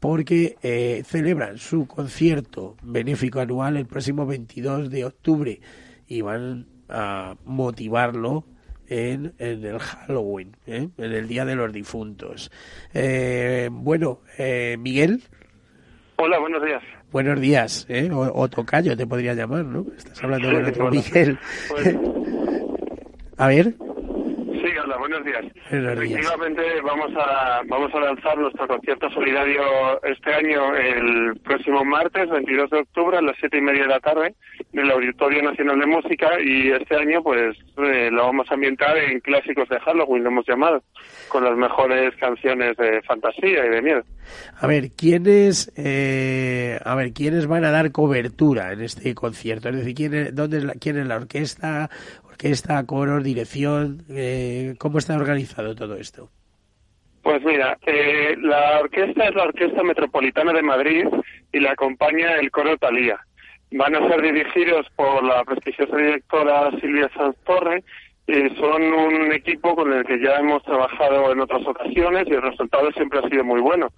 [0.00, 5.60] porque eh, celebran su concierto benéfico anual el próximo 22 de octubre
[6.06, 8.44] y van a motivarlo
[8.94, 10.88] en, en el Halloween, ¿eh?
[10.96, 12.50] en el Día de los Difuntos.
[12.92, 15.22] Eh, bueno, eh, Miguel.
[16.16, 16.82] Hola, buenos días.
[17.10, 18.08] Buenos días, ¿eh?
[18.12, 19.84] o, o, tocayo te podría llamar, ¿no?
[19.96, 21.38] Estás hablando con otro Miguel.
[21.68, 21.96] Pues...
[23.36, 23.74] a ver.
[24.94, 24.98] Hola.
[24.98, 25.44] Buenos días.
[25.70, 29.62] Efectivamente, vamos a, vamos a lanzar nuestro concierto solidario
[30.04, 34.00] este año, el próximo martes, 22 de octubre, a las siete y media de la
[34.00, 34.34] tarde,
[34.72, 38.96] en el Auditorio Nacional de Música, y este año, pues, eh, lo vamos a ambientar
[38.96, 40.82] en clásicos de Halloween, lo hemos llamado,
[41.28, 44.02] con las mejores canciones de fantasía y de miedo.
[44.60, 49.68] A ver, ¿quiénes, eh, a ver, quiénes van a dar cobertura en este concierto?
[49.68, 51.90] Es decir, ¿quién es, dónde es la, quién es la orquesta,
[52.34, 56.30] orquesta, coros, dirección, eh, ¿cómo está organizado todo esto?
[57.22, 61.06] Pues mira, eh, la orquesta es la Orquesta Metropolitana de Madrid
[61.52, 63.18] y la acompaña el coro Talía.
[63.70, 67.82] Van a ser dirigidos por la prestigiosa directora Silvia Sanz Torre
[68.26, 72.42] y son un equipo con el que ya hemos trabajado en otras ocasiones y el
[72.42, 73.88] resultado siempre ha sido muy bueno.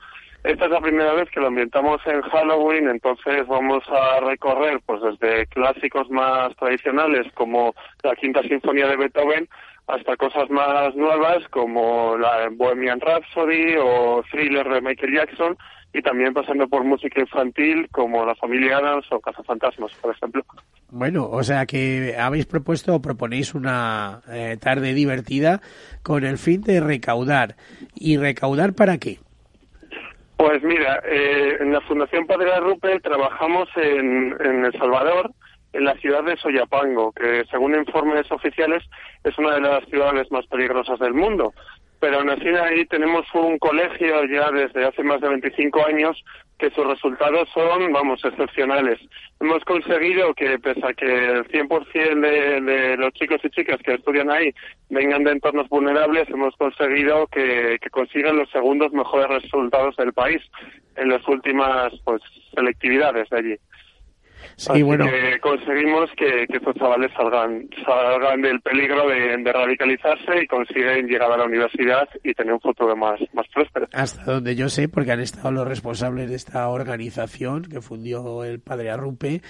[0.47, 5.01] Esta es la primera vez que lo ambientamos en Halloween, entonces vamos a recorrer pues
[5.03, 9.49] desde clásicos más tradicionales como la Quinta Sinfonía de Beethoven
[9.89, 15.59] hasta cosas más nuevas como la Bohemian Rhapsody o Thriller de Michael Jackson
[15.93, 20.45] y también pasando por música infantil como La Familia Adams o Cazafantasmas, por ejemplo.
[20.91, 25.61] Bueno, o sea que habéis propuesto o proponéis una eh, tarde divertida
[26.05, 27.57] con el fin de recaudar.
[27.97, 29.19] ¿Y recaudar para qué?
[30.37, 35.31] Pues mira, eh, en la Fundación Padre Rupe trabajamos en, en El Salvador,
[35.73, 38.83] en la ciudad de Soyapango, que según informes oficiales
[39.25, 41.53] es una de las ciudades más peligrosas del mundo.
[42.07, 46.25] Pero aún así ahí tenemos un colegio ya desde hace más de 25 años
[46.57, 49.01] que sus resultados son, vamos, excepcionales.
[49.41, 53.95] Hemos conseguido que, pese a que el 100% de, de los chicos y chicas que
[53.95, 54.55] estudian ahí
[54.89, 60.41] vengan de entornos vulnerables, hemos conseguido que, que consigan los segundos mejores resultados del país
[60.95, 62.23] en las últimas pues
[62.55, 63.57] selectividades de allí.
[64.57, 65.05] Sí, Así bueno.
[65.05, 71.07] que conseguimos que, que, estos chavales salgan, salgan del peligro de, de, radicalizarse y consiguen
[71.07, 73.87] llegar a la universidad y tener un futuro más, más próspero.
[73.93, 78.61] Hasta donde yo sé, porque han estado los responsables de esta organización que fundió el
[78.61, 79.43] padre Arrupe,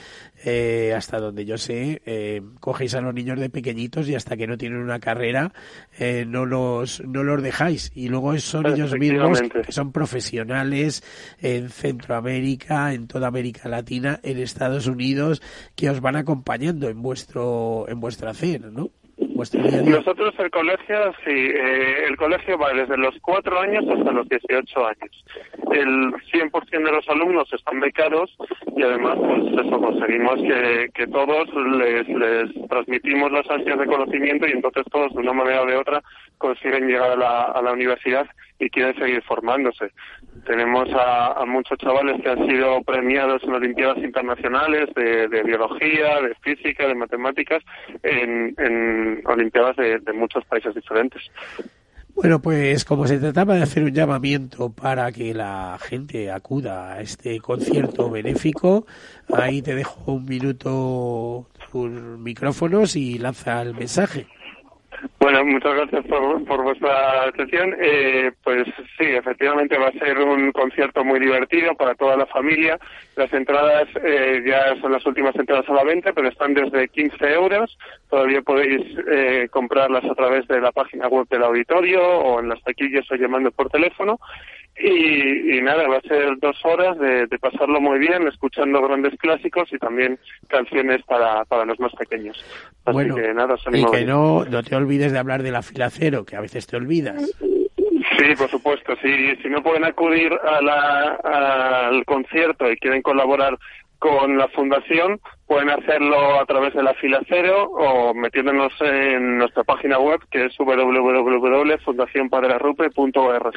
[0.45, 4.49] eh, hasta donde yo sé, eh, cogéis a los niños de pequeñitos y hasta que
[4.49, 5.53] no tienen una carrera
[6.01, 11.05] eh, no los no los dejáis y luego son ellos mismos que son profesionales
[11.41, 14.96] en Centroamérica, en toda América Latina, en Estados Unidos
[15.75, 18.91] que os van acompañando en vuestro en vuestro hacer, ¿no?
[19.37, 24.87] Nosotros el colegio, sí, eh, el colegio va desde los cuatro años hasta los 18
[24.87, 25.25] años.
[25.73, 28.35] El 100% de los alumnos están becados
[28.75, 34.47] y además, pues eso, conseguimos que, que todos les, les transmitimos las ansias de conocimiento
[34.49, 36.03] y entonces todos, de una manera o de otra,
[36.39, 38.27] consiguen llegar a la, a la universidad
[38.59, 39.93] y quieren seguir formándose.
[40.45, 46.87] Tenemos a, muchos chavales que han sido premiados en Olimpiadas internacionales de, biología, de física,
[46.87, 47.63] de matemáticas,
[48.03, 51.23] en, en Olimpiadas de, de muchos países diferentes.
[52.17, 57.03] Bueno, pues como se trataba de hacer un llamamiento para que la gente acuda a
[57.03, 58.87] este concierto benéfico,
[59.31, 64.27] ahí te dejo un minuto tus micrófonos y lanza el mensaje.
[65.19, 67.75] Bueno, muchas gracias por, vuestra atención.
[67.81, 68.67] Eh, pues
[68.99, 72.79] sí, efectivamente va a ser un concierto muy divertido para toda la familia.
[73.17, 77.33] Las entradas eh, ya son las últimas entradas a la venta, pero están desde 15
[77.33, 77.77] euros.
[78.09, 82.63] Todavía podéis eh, comprarlas a través de la página web del auditorio o en las
[82.63, 84.19] taquillas o llamando por teléfono.
[84.79, 89.79] Y, nada, va a ser dos horas de, pasarlo muy bien, escuchando grandes clásicos y
[89.79, 90.19] también
[90.49, 92.45] canciones para, para los más pequeños.
[92.85, 96.25] bueno, que nada, y que no, no te olvides de hablar de la fila cero,
[96.27, 97.33] que a veces te olvidas.
[98.19, 98.95] Sí, por supuesto.
[99.03, 103.59] Sí, si no pueden acudir a la, al concierto y quieren colaborar
[103.99, 109.63] con la fundación pueden hacerlo a través de la fila cero o metiéndonos en nuestra
[109.65, 113.55] página web que es www.fundacionpadrearrupe.org.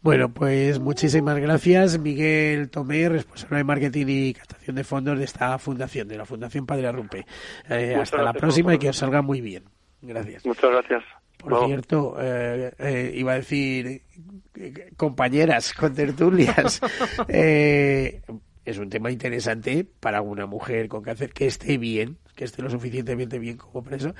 [0.00, 5.58] Bueno, pues muchísimas gracias Miguel Tomé, responsable de marketing y captación de fondos de esta
[5.58, 7.26] fundación, de la Fundación Padre Arrupe.
[7.68, 9.64] Eh, hasta la próxima y que os salga muy bien.
[10.00, 10.46] Gracias.
[10.46, 11.02] Muchas gracias.
[11.38, 14.02] Por cierto, eh, eh, iba a decir
[14.96, 16.80] compañeras con tertulias.
[18.70, 22.70] es un tema interesante para una mujer con cáncer que esté bien, que esté lo
[22.70, 24.14] suficientemente bien como preso,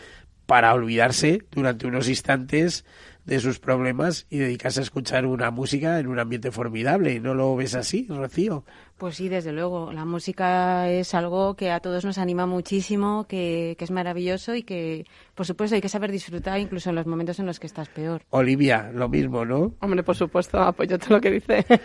[0.46, 2.86] para olvidarse durante unos instantes
[3.26, 7.20] de sus problemas y dedicarse a escuchar una música en un ambiente formidable.
[7.20, 8.64] ¿No lo ves así, Rocío?
[8.99, 9.92] Pues sí, desde luego.
[9.92, 15.07] La música es algo que a todos nos anima muchísimo, que, es maravilloso y que,
[15.36, 18.22] por supuesto, hay que saber disfrutar incluso en los momentos en los que estás peor.
[18.30, 19.72] Olivia, lo mismo, ¿no?
[19.80, 21.64] Hombre, por supuesto, apoyo todo lo que dice.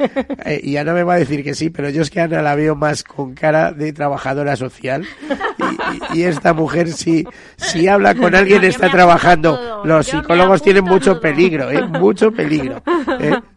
[0.46, 2.56] Eh, y Ana me va a decir que sí, pero yo es que Ana la
[2.56, 5.06] veo más con cara de trabajadora social
[6.14, 9.84] y, esta mujer si, si habla con alguien está trabajando.
[9.86, 11.84] Los psicólogos tienen mucho peligro, ¿eh?
[11.88, 12.82] Mucho peligro.
[13.20, 13.40] ¿eh?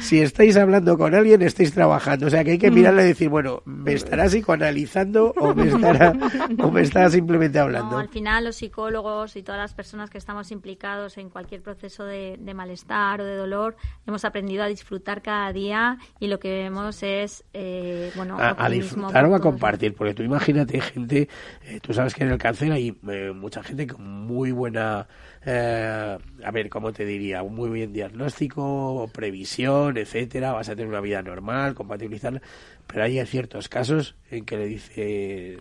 [0.00, 2.26] Si estáis hablando con alguien, estáis trabajando.
[2.26, 6.12] O sea que hay que mirar decir, bueno, ¿me estará psicoanalizando o me estará,
[6.58, 7.98] o me estará simplemente hablando?
[7.98, 12.38] al final los psicólogos y todas las personas que estamos implicados en cualquier proceso de,
[12.54, 17.44] malestar o de dolor hemos aprendido a disfrutar cada día y lo que vemos es,
[17.52, 21.28] eh, bueno, a, disfrutar o a compartir, porque tú imagínate gente,
[21.64, 25.06] eh, tú sabes que en el cáncer hay eh, mucha gente con muy buena
[25.44, 27.42] a ver, ¿cómo te diría?
[27.42, 32.42] Un muy buen diagnóstico, previsión, etcétera, vas a tener una vida normal, compatibilizarla,
[32.86, 35.58] pero hay ciertos casos en que le dice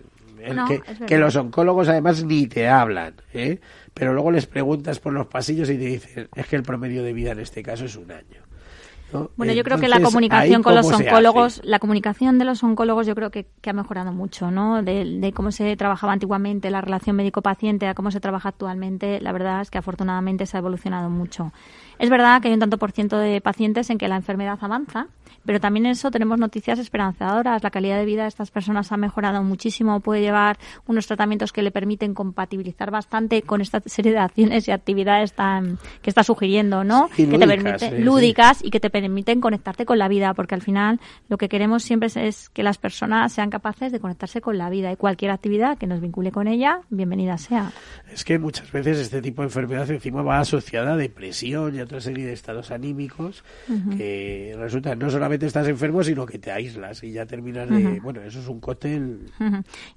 [1.08, 3.60] que, los oncólogos además ni te hablan, ¿eh?
[3.94, 7.14] pero luego les preguntas por los pasillos y te dicen, es que el promedio de
[7.14, 8.48] vida en este caso es un año.
[9.38, 13.16] Bueno, yo creo que la comunicación con los oncólogos, la comunicación de los oncólogos yo
[13.16, 14.84] creo que, ha mejorado mucho, ¿no?
[14.84, 19.62] De, cómo se trabajaba antiguamente, la relación médico-paciente a cómo se trabaja actualmente, la verdad
[19.62, 21.52] es que afortunadamente se ha evolucionado mucho.
[22.00, 25.08] Es verdad que hay un tanto por ciento de pacientes en que la enfermedad avanza,
[25.48, 27.64] pero también en eso tenemos noticias esperanzadoras.
[27.64, 30.02] La calidad de vida de estas personas ha mejorado muchísimo.
[30.02, 34.72] Puede llevar unos tratamientos que le permiten compatibilizar bastante con esta serie de acciones y
[34.72, 37.10] actividades tan, que está sugiriendo, ¿no?
[37.16, 41.00] que te permiten, lúdicas y que te permiten conectarte con la vida, porque al final
[41.30, 44.92] lo que queremos siempre es, que las personas sean capaces de conectarse con la vida
[44.92, 47.72] y cualquier actividad que nos vincule con ella, bienvenida sea.
[48.12, 51.84] Es que muchas veces este tipo de enfermedad encima va asociada a depresión y a
[51.84, 53.46] otra serie de estados anímicos
[53.98, 58.00] que resultan no solamente estás enfermo, sino que te aíslas y ya terminas de...
[58.02, 59.32] Bueno, eso es un cóctel.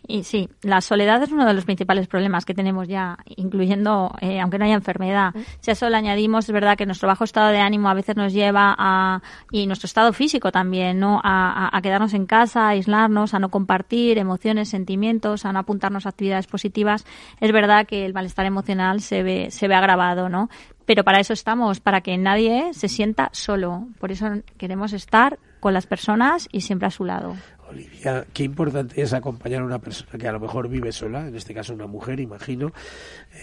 [0.07, 4.41] Y sí, la soledad es uno de los principales problemas que tenemos ya, incluyendo, eh,
[4.41, 5.33] aunque no haya enfermedad.
[5.61, 8.17] Si a eso le añadimos, es verdad que nuestro bajo estado de ánimo a veces
[8.17, 9.23] nos lleva a...
[9.51, 11.21] y nuestro estado físico también, ¿no?
[11.25, 16.07] A, a quedarnos en casa, a aislarnos, a no compartir emociones, sentimientos, a no apuntarnos
[16.07, 17.05] a actividades positivas.
[17.41, 20.49] Es verdad que el malestar emocional se ve, se ve agravado, ¿no?
[20.87, 23.89] Pero para eso estamos, para que nadie se sienta solo.
[23.99, 24.27] Por eso
[24.57, 27.37] queremos estar con las personas y siempre a su lado.
[27.69, 31.37] Olivia, qué importante es acompañar a una persona que a lo mejor vive sola, en
[31.37, 32.73] este caso una mujer, imagino,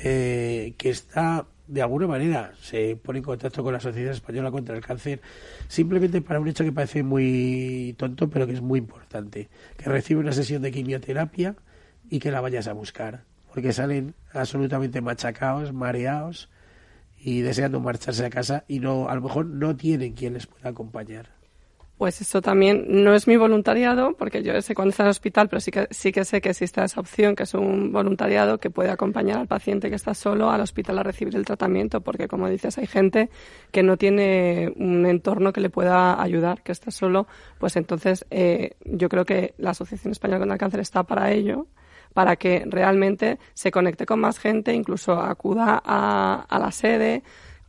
[0.03, 4.75] eh, que está de alguna manera se pone en contacto con la Sociedad Española contra
[4.75, 5.21] el Cáncer
[5.67, 10.21] simplemente para un hecho que parece muy tonto, pero que es muy importante, que recibe
[10.21, 11.55] una sesión de quimioterapia
[12.09, 13.23] y que la vayas a buscar,
[13.53, 16.49] porque salen absolutamente machacados, mareados,
[17.19, 20.69] y deseando marcharse a casa y no a lo mejor no tienen quien les pueda
[20.69, 21.37] acompañar.
[21.97, 25.49] Pues eso también no es mi voluntariado, porque yo sé cuando está en el hospital,
[25.49, 28.69] pero sí que, sí que sé que existe esa opción, que es un voluntariado que
[28.69, 32.49] puede acompañar al paciente que está solo al hospital a recibir el tratamiento, porque como
[32.49, 33.31] dices, hay gente
[33.71, 37.25] que no tiene un entorno que le pueda ayudar, que está solo,
[37.57, 41.65] pues entonces eh, yo creo que la Asociación Española contra el Cáncer está para ello,
[42.17, 47.21] para que realmente se conecte con más gente, incluso acuda a, a la sede,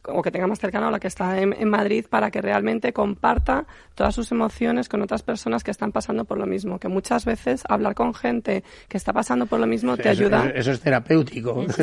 [0.06, 3.66] o que tenga más cercano a la que está en, Madrid para que realmente comparta
[3.94, 6.78] todas sus emociones con otras personas que están pasando por lo mismo.
[6.78, 10.50] Que muchas veces hablar con gente que está pasando por lo mismo te ayuda.
[10.54, 11.66] Eso, es terapéutico,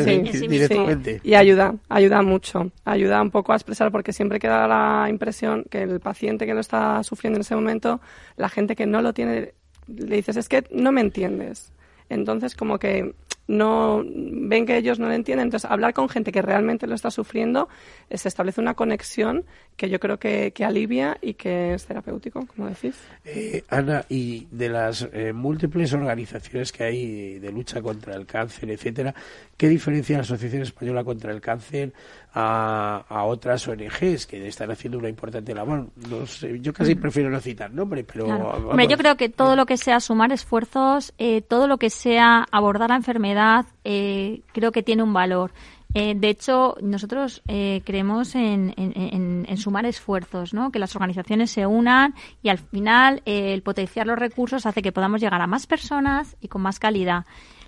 [0.50, 1.22] directamente.
[1.24, 2.72] Y ayuda, ayuda mucho.
[2.84, 6.62] Ayuda un poco a expresar porque siempre queda la impresión que el paciente que lo
[6.62, 8.02] está sufriendo en ese momento,
[8.38, 9.54] la gente que no lo tiene,
[9.86, 11.72] le dices, es que no me entiendes.
[12.10, 13.14] Entonces, como que
[13.48, 15.48] no ven que ellos no lo entienden.
[15.48, 17.70] Entonces, hablar con gente que realmente lo está sufriendo,
[18.10, 22.70] eh, se establece una conexión que yo creo que, alivia y que es terapéutico, como
[22.70, 22.96] decís.
[23.26, 28.72] Eh, Ana, y de las eh, múltiples organizaciones que hay de lucha contra el cáncer,
[28.72, 29.14] etcétera,
[29.58, 31.92] ¿qué diferencia la Asociación Española contra el Cáncer
[32.34, 35.90] a, a otras ONGs que están haciendo una importante labor?
[36.10, 37.02] No sé, yo casi mm.
[37.02, 38.28] prefiero no citar nombre, pero.
[38.28, 41.14] Hombre, yo creo que todo lo que sea sumar esfuerzos,
[41.50, 43.35] todo lo que sea abordar la enfermedad,
[43.84, 45.52] creo que tiene un valor.
[45.96, 50.70] Eh, de hecho, nosotros eh, creemos en, sumar esfuerzos, ¿no?
[50.70, 52.14] que las organizaciones se unan
[52.44, 56.36] y al final eh, el potenciar los recursos hace que podamos llegar a más personas
[56.42, 57.26] y con más calidad.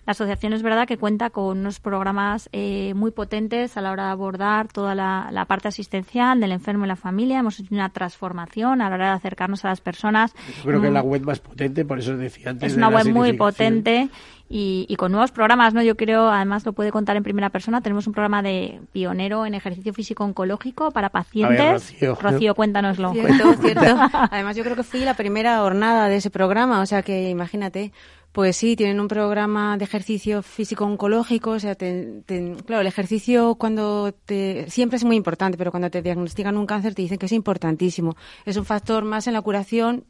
[0.08, 2.49] La asociación es verdad que cuenta con unos programas
[2.95, 6.95] muy potentes a la hora de abordar toda la, parte asistencial del enfermo y la
[6.95, 7.39] familia.
[7.39, 10.34] Hemos hecho una transformación a la hora de acercarnos a las personas.
[10.60, 11.08] Yo creo que es la mm.
[11.08, 12.72] web más potente, por eso decía antes.
[12.72, 14.10] Es una web muy potente
[14.49, 15.82] y, con nuevos programas, ¿no?
[15.82, 19.55] Yo creo, además lo puede contar en primera persona, tenemos un programa de pionero en
[19.55, 21.93] ejercicio físico oncológico para pacientes.
[22.22, 23.12] Rocío, cuéntanoslo.
[23.12, 23.82] Cierto, cierto.
[24.32, 27.91] Además yo creo que fui la primera jornada de ese programa, o sea que imagínate.
[28.38, 34.11] Pues sí, tienen un programa de ejercicio físico oncológico, o sea, claro, el ejercicio cuando
[34.11, 37.31] te, siempre es muy importante, pero cuando te diagnostican un cáncer te dicen que es
[37.31, 38.15] importantísimo.
[38.45, 40.03] Es un factor más en la curación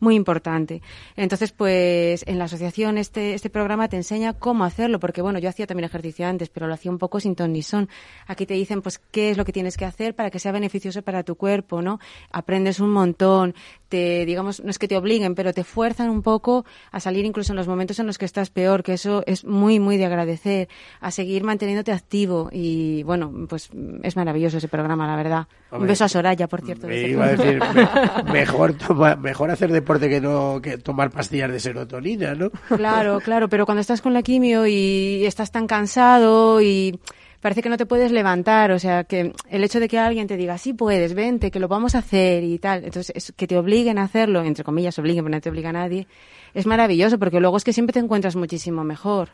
[0.00, 0.80] muy importante.
[1.14, 5.50] Entonces, pues en la asociación este, este programa te enseña cómo hacerlo, porque bueno, yo
[5.50, 7.90] hacía también ejercicio antes, pero lo hacía un poco sin ton ni son.
[8.26, 11.02] Aquí te dicen pues qué es lo que tienes que hacer para que sea beneficioso
[11.02, 12.00] para tu cuerpo, ¿no?
[12.30, 13.54] Aprendes un montón,
[13.90, 17.52] te, digamos, no es que te obliguen, pero te fuerzan un poco a salir incluso
[17.52, 20.68] en los momentos en los que estás peor, que eso es muy, muy de agradecer,
[21.00, 23.70] a seguir manteniéndote activo y bueno, pues
[24.02, 25.46] es maravilloso ese programa, la verdad.
[25.70, 26.86] un beso a Soraya, por cierto.
[28.32, 28.74] mejor,
[29.18, 32.50] mejor hacer deporte que no que tomar pastillas de serotonina, ¿no?
[32.50, 36.98] Claro, claro, pero cuando estás con la quimio y estás tan cansado y
[37.44, 40.38] parece que no te puedes levantar, o sea, que el hecho de que alguien te
[40.38, 43.98] diga, sí puedes, vente, que lo vamos a hacer y tal, entonces que te obliguen
[43.98, 46.06] a hacerlo, entre comillas obliguen, pero no te obliga a nadie,
[46.54, 49.30] es maravilloso porque luego es que siempre te encuentras muchísimo mejor.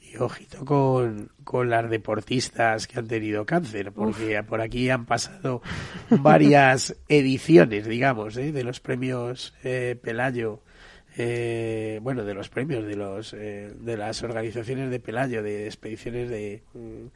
[0.00, 5.60] Y ojito con, con las deportistas que han tenido cáncer, porque por aquí han pasado
[6.10, 8.52] varias ediciones, digamos, ¿eh?
[8.52, 10.62] de los premios eh, Pelayo
[11.20, 16.28] eh, bueno, de los premios de los eh, de las organizaciones de Pelayo, de expediciones
[16.28, 17.06] de mm,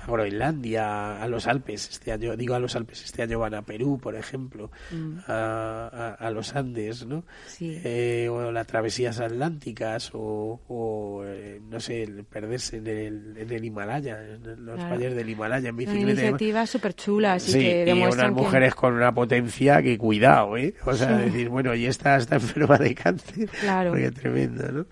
[0.00, 3.62] a Groenlandia, a los Alpes este año, digo a los Alpes este año van a
[3.62, 5.18] Perú, por ejemplo, mm.
[5.26, 7.24] a, los Andes, ¿no?
[7.60, 13.64] Eh, o las travesías atlánticas o, eh, no sé, el perderse en el, en el
[13.64, 16.04] Himalaya, en los valles del Himalaya en bicicleta.
[16.04, 20.74] Una iniciativa súper chula, sí, y unas mujeres con una potencia que cuidado, ¿eh?
[20.84, 23.90] O sea, decir, bueno, y esta está enferma de cáncer Claro.
[23.90, 24.86] Porque tremendo, ¿no?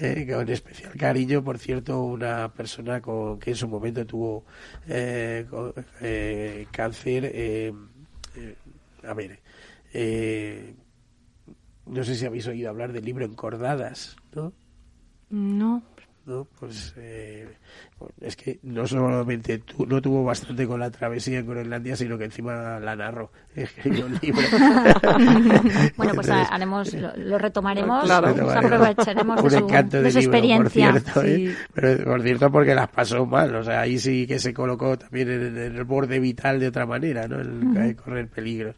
[0.00, 4.44] Eh, con especial cariño, por cierto, una persona con, que en su momento tuvo
[4.86, 5.46] eh,
[6.00, 7.74] eh, cáncer.
[9.04, 9.40] a ver,
[11.86, 14.52] no sé si habéis oído hablar del libro Encordadas, ¿no?
[15.30, 15.82] No.
[16.28, 16.46] ¿No?
[16.60, 17.48] Pues eh,
[18.20, 22.78] es que no solamente no tuvo bastante con la travesía en Groenlandia, sino que encima
[22.78, 22.94] la
[24.22, 24.42] libro.
[25.96, 30.92] bueno, pues haremos, lo, retomaremos, aprovecharemos de su, experiencia.
[30.92, 31.56] Por cierto, ¿eh?
[31.72, 35.30] Pero por cierto, porque las pasó mal, o sea, ahí sí que se colocó también
[35.30, 37.40] en, el borde vital de otra manera, ¿no?
[37.40, 38.76] El, correr peligros.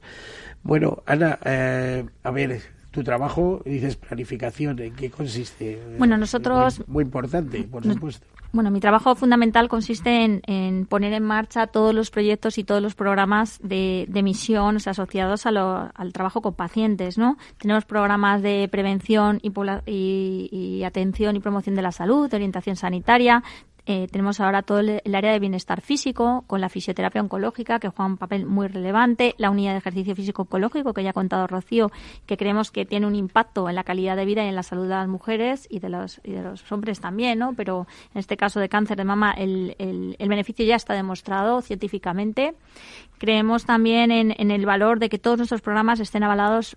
[0.63, 2.61] Bueno, Ana, eh, a ver,
[2.91, 5.81] tu trabajo, dices planificación, ¿en qué consiste?
[5.99, 6.83] Bueno, nosotros...
[6.89, 8.27] Muy, importante, por supuesto.
[8.53, 12.97] Bueno, mi trabajo fundamental consiste en, poner en marcha todos los proyectos y todos los
[12.97, 17.39] programas de, misión asociados al trabajo con pacientes, ¿no?
[17.59, 19.53] Tenemos programas de prevención y,
[20.51, 23.45] y, atención y promoción de la salud, de orientación sanitaria,
[23.87, 28.07] eh, tenemos ahora todo el, área de bienestar físico, con la fisioterapia oncológica, que juega
[28.07, 31.91] un papel muy relevante, la unidad de ejercicio físico oncológico, que ya ha contado Rocío,
[32.27, 34.85] que creemos que tiene un impacto en la calidad de vida y en la salud
[34.85, 37.55] de las mujeres y de los, y de los hombres también, ¿no?
[37.55, 41.61] Pero en este caso de cáncer de mama, el, el, el beneficio ya está demostrado
[41.63, 42.55] científicamente.
[43.19, 46.77] Creemos también en, en, el valor de que todos nuestros programas estén avalados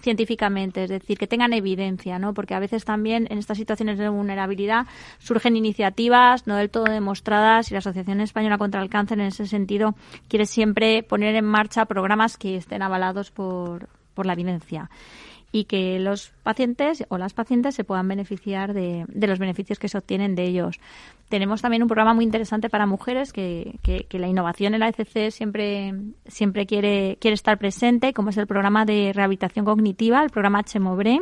[0.00, 2.34] científicamente, es decir, que tengan evidencia, ¿no?
[2.34, 4.86] Porque a veces también en estas situaciones de vulnerabilidad
[5.18, 9.46] surgen iniciativas no del todo demostradas y la Asociación Española contra el Cáncer en ese
[9.46, 9.94] sentido
[10.28, 14.90] quiere siempre poner en marcha programas que estén avalados por, por la evidencia
[15.50, 19.98] y que los pacientes o las pacientes se puedan beneficiar de, los beneficios que se
[19.98, 20.78] obtienen de ellos.
[21.28, 24.88] Tenemos también un programa muy interesante para mujeres que, que, que la innovación en la
[24.88, 25.94] ECC siempre,
[26.26, 31.20] siempre quiere, quiere estar presente, como es el programa de rehabilitación cognitiva, el programa HMOBRE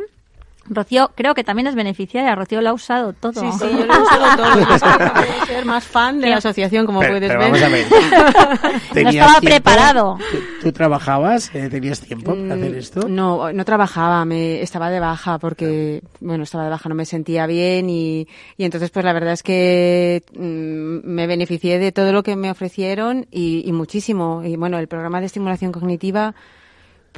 [0.69, 2.35] Rocío, creo que también es beneficiaria.
[2.35, 3.33] Rocío lo ha usado todo.
[3.33, 5.45] Sí, sí, yo lo he usado todo.
[5.47, 7.51] ser más fan de la asociación, como pero, puedes pero ver.
[7.51, 9.03] Vamos a ver.
[9.03, 9.41] no estaba tiempo?
[9.41, 10.17] preparado.
[10.31, 11.53] ¿Tú, ¿Tú, trabajabas?
[11.53, 13.07] Eh, ¿Tenías tiempo para hacer esto?
[13.07, 14.25] No, no trabajaba.
[14.25, 18.65] Me estaba de baja porque, bueno, estaba de baja, no me sentía bien y, y
[18.65, 23.27] entonces, pues la verdad es que mmm, me beneficié de todo lo que me ofrecieron
[23.31, 24.43] y, y muchísimo.
[24.43, 26.35] Y bueno, el programa de estimulación cognitiva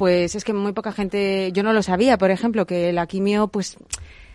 [0.00, 3.48] pues es que muy poca gente, yo no lo sabía, por ejemplo, que la quimio,
[3.48, 3.76] pues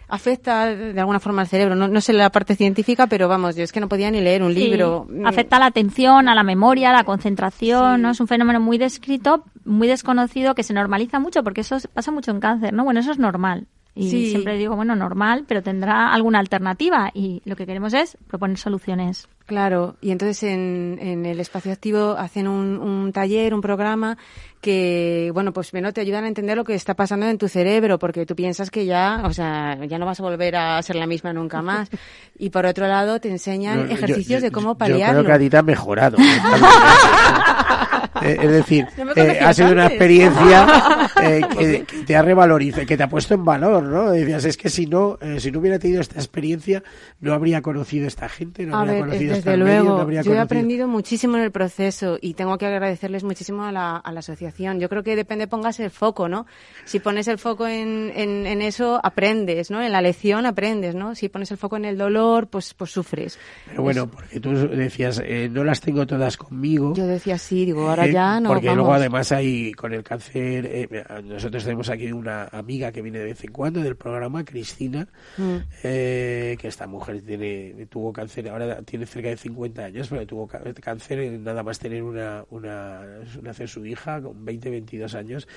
[0.07, 1.73] afecta de alguna forma al cerebro.
[1.73, 4.43] No, no, sé la parte científica, pero vamos, yo es que no podía ni leer
[4.43, 5.07] un sí, libro.
[5.25, 8.01] Afecta a la atención, a la memoria, a la concentración, sí.
[8.03, 8.11] ¿no?
[8.11, 12.29] Es un fenómeno muy descrito, muy desconocido, que se normaliza mucho, porque eso pasa mucho
[12.29, 12.83] en cáncer, ¿no?
[12.83, 13.65] Bueno, eso es normal.
[13.95, 14.29] Y sí.
[14.29, 17.09] siempre digo, bueno, normal, pero tendrá alguna alternativa.
[17.13, 19.29] Y lo que queremos es proponer soluciones.
[19.45, 24.17] Claro, y entonces en, en el espacio activo hacen un, un, taller, un programa
[24.65, 27.99] que, bueno, pues bueno, te ayudan a entender lo que está pasando en tu cerebro,
[27.99, 31.05] porque tú piensas que ya, o sea, ya no vas a volver a ser la
[31.05, 31.87] misma nunca más.
[32.37, 35.21] Y por otro lado te enseñan no, ejercicios yo, de cómo paliarlo.
[35.21, 36.17] Yo creo que a ti te ha mejorado.
[38.21, 40.67] eh, es decir, no eh, ha sido una experiencia
[41.23, 44.11] eh, que, que, te ha revalorizado, que te ha puesto en valor, ¿no?
[44.11, 46.83] Decías, es que si no, eh, si no hubiera tenido esta experiencia,
[47.19, 50.35] no habría conocido a esta gente, no a habría ver, conocido desde luego, yo conocido.
[50.35, 54.19] he aprendido muchísimo en el proceso y tengo que agradecerles muchísimo a la, a la,
[54.19, 54.54] asociación.
[54.55, 56.45] Yo creo que depende, pongas el foco, ¿no?
[56.85, 59.81] Si pones el foco en, en, en, eso, aprendes, ¿no?
[59.81, 61.13] En la lección aprendes, ¿no?
[61.13, 63.37] Si pones el foco en el dolor, pues, pues sufres.
[63.67, 66.93] Pero bueno, porque tú decías, eh, no las tengo todas conmigo.
[66.95, 68.49] Yo decía sí, digo, ahora eh, ya no.
[68.49, 68.77] Porque vamos.
[68.77, 73.25] luego además hay con el cáncer, eh, nosotros tenemos aquí una amiga que viene de
[73.25, 75.57] vez en cuando del programa, Cristina, mm.
[75.81, 81.39] que esta mujer tiene, tuvo cáncer, ahora tiene cerca de 50 años, pero tuvo cáncer
[81.39, 83.01] nada más tener una, una
[83.41, 85.47] nacer su hija con 20, 22 años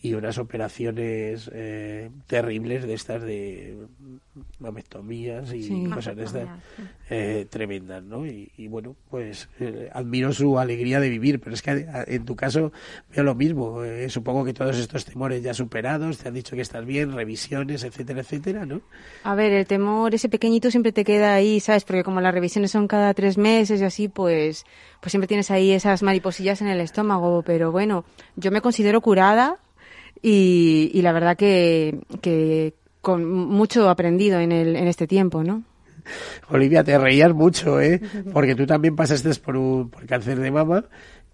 [0.00, 3.76] y unas operaciones eh, terribles de estas de
[4.58, 5.84] mamectomías y sí.
[5.92, 6.48] cosas de estas
[7.10, 8.26] eh, tremendas, ¿no?
[8.26, 12.36] Y, y bueno, pues eh, admiro su alegría de vivir, pero es que en tu
[12.36, 12.72] caso
[13.14, 13.82] veo lo mismo.
[13.84, 17.84] Eh, supongo que todos estos temores ya superados, te han dicho que estás bien, revisiones,
[17.84, 18.82] etcétera, etcétera, ¿no?
[19.24, 21.84] A ver, el temor, ese pequeñito siempre te queda ahí, ¿sabes?
[21.84, 24.64] Porque como las revisiones son cada tres meses y así, pues,
[25.06, 27.44] pues siempre tienes ahí esas mariposillas en el estómago.
[27.46, 28.04] Pero bueno,
[28.34, 29.58] yo me considero curada
[30.20, 35.62] y, y la verdad que, que con mucho aprendido en, el, en este tiempo, ¿no?
[36.50, 38.00] Olivia, te reías mucho, ¿eh?
[38.32, 40.86] Porque tú también pasaste por, un, por cáncer de mama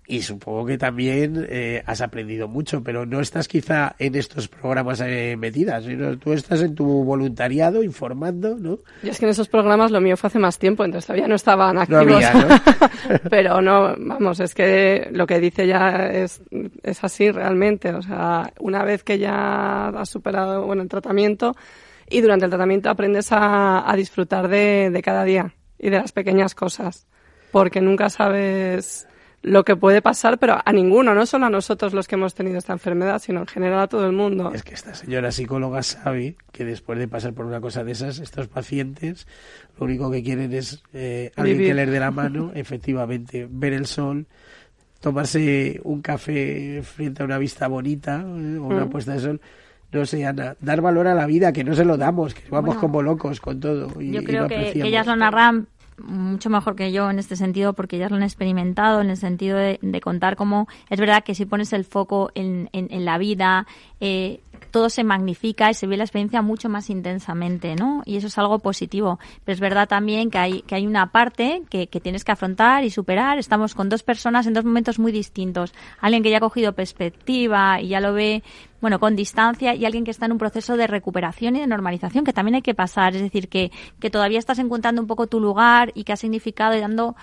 [0.06, 5.00] y supongo que también eh, has aprendido mucho, pero no estás quizá en estos programas
[5.00, 8.80] eh, metidas, sino tú estás en tu voluntariado informando, ¿no?
[9.02, 11.36] Y es que en esos programas lo mío fue hace más tiempo, entonces todavía no
[11.36, 12.06] estaban activos.
[12.06, 12.48] No había, ¿no?
[13.30, 16.42] pero no, vamos, es que lo que dice ya es,
[16.82, 21.54] es así realmente, o sea, una vez que ya has superado bueno, el tratamiento
[22.10, 26.10] y durante el tratamiento aprendes a, a disfrutar de, de cada día y de las
[26.10, 27.06] pequeñas cosas,
[27.52, 29.06] porque nunca sabes
[29.42, 32.58] lo que puede pasar, pero a ninguno, no solo a nosotros los que hemos tenido
[32.58, 34.52] esta enfermedad, sino en general a todo el mundo.
[34.54, 38.18] Es que esta señora psicóloga sabe que después de pasar por una cosa de esas,
[38.20, 39.26] estos pacientes
[39.78, 41.70] lo único que quieren es eh, alguien Vivir.
[41.70, 44.26] que les dé la mano, efectivamente, ver el sol,
[45.00, 48.90] tomarse un café frente a una vista bonita eh, o una Mm.
[48.90, 49.40] puesta de sol.
[49.90, 52.66] No sé, Ana, dar valor a la vida, que no se lo damos, que vamos
[52.76, 54.00] Bueno, como locos con todo.
[54.00, 54.88] Y, Yo y creo lo que, que apreciamos.
[54.88, 55.66] ellas lo narran
[55.98, 59.58] mucho mejor que yo en este sentido porque ellas lo han experimentado en el sentido
[59.58, 63.18] de, de contar cómo es verdad que si pones el foco en, en, en la
[63.18, 63.66] vida
[64.00, 64.40] eh,
[64.70, 68.02] todo se magnifica y se ve la experiencia mucho más intensamente, ¿no?
[68.06, 69.20] Y eso es algo positivo.
[69.44, 72.82] Pero es verdad también que hay, que hay una parte que, que tienes que afrontar
[72.82, 73.38] y superar.
[73.38, 75.74] Estamos con dos personas en dos momentos muy distintos.
[76.00, 78.42] Alguien que ya ha cogido perspectiva y ya lo ve
[78.82, 82.24] bueno, con distancia y alguien que está en un proceso de recuperación y de normalización
[82.24, 83.14] que también hay que pasar.
[83.14, 83.70] Es decir, que,
[84.00, 87.14] que todavía estás encontrando un poco tu lugar y que ha significado y dando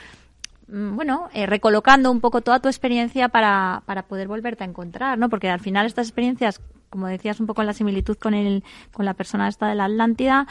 [0.69, 5.19] mm, bueno, eh, recolocando un poco toda tu experiencia para, para poder volverte a encontrar,
[5.19, 5.27] ¿no?
[5.27, 9.03] Porque al final estas experiencias, como decías un poco en la similitud con el, con
[9.03, 10.47] la persona esta de la Atlántida,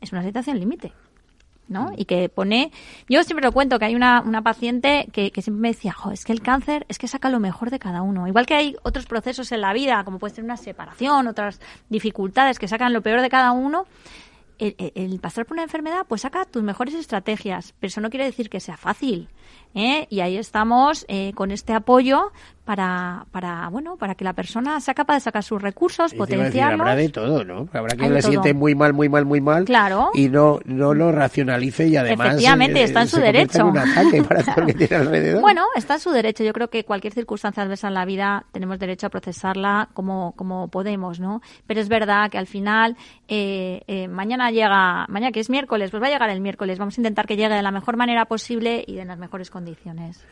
[0.00, 0.92] es una situación límite.
[1.68, 1.90] ¿No?
[1.96, 2.70] Y que pone,
[3.08, 6.10] yo siempre lo cuento, que hay una, una paciente que, que siempre me decía, jo,
[6.10, 8.26] es que el cáncer es que saca lo mejor de cada uno.
[8.28, 12.58] Igual que hay otros procesos en la vida, como puede ser una separación, otras dificultades
[12.58, 13.86] que sacan lo peor de cada uno,
[14.58, 18.10] el, el- el pasar por una enfermedad, pues saca tus mejores estrategias, pero eso no
[18.10, 19.28] quiere decir que sea fácil.
[19.74, 20.06] ¿eh?
[20.10, 22.30] Y ahí estamos eh, con este apoyo
[22.64, 26.18] para, para, bueno, para que la persona sea capaz de sacar sus recursos, Y a
[26.18, 26.80] decir, potenciarlos.
[26.80, 27.68] habrá de todo, ¿no?
[27.72, 29.64] Habrá quien le siente muy mal, muy mal, muy mal.
[29.64, 30.10] Claro.
[30.14, 32.28] Y no, no lo racionalice y además.
[32.28, 33.60] Efectivamente, está en su derecho.
[33.60, 35.42] En un ataque para todo lo que tiene alrededor.
[35.52, 36.44] Bueno, está en su derecho.
[36.44, 40.68] Yo creo que cualquier circunstancia adversa en la vida tenemos derecho a procesarla como, como
[40.68, 41.42] podemos, ¿no?
[41.66, 42.96] Pero es verdad que al final,
[43.28, 46.78] eh, eh, mañana llega, mañana que es miércoles, pues va a llegar el miércoles.
[46.78, 50.24] Vamos a intentar que llegue de la mejor manera posible y de las mejores condiciones.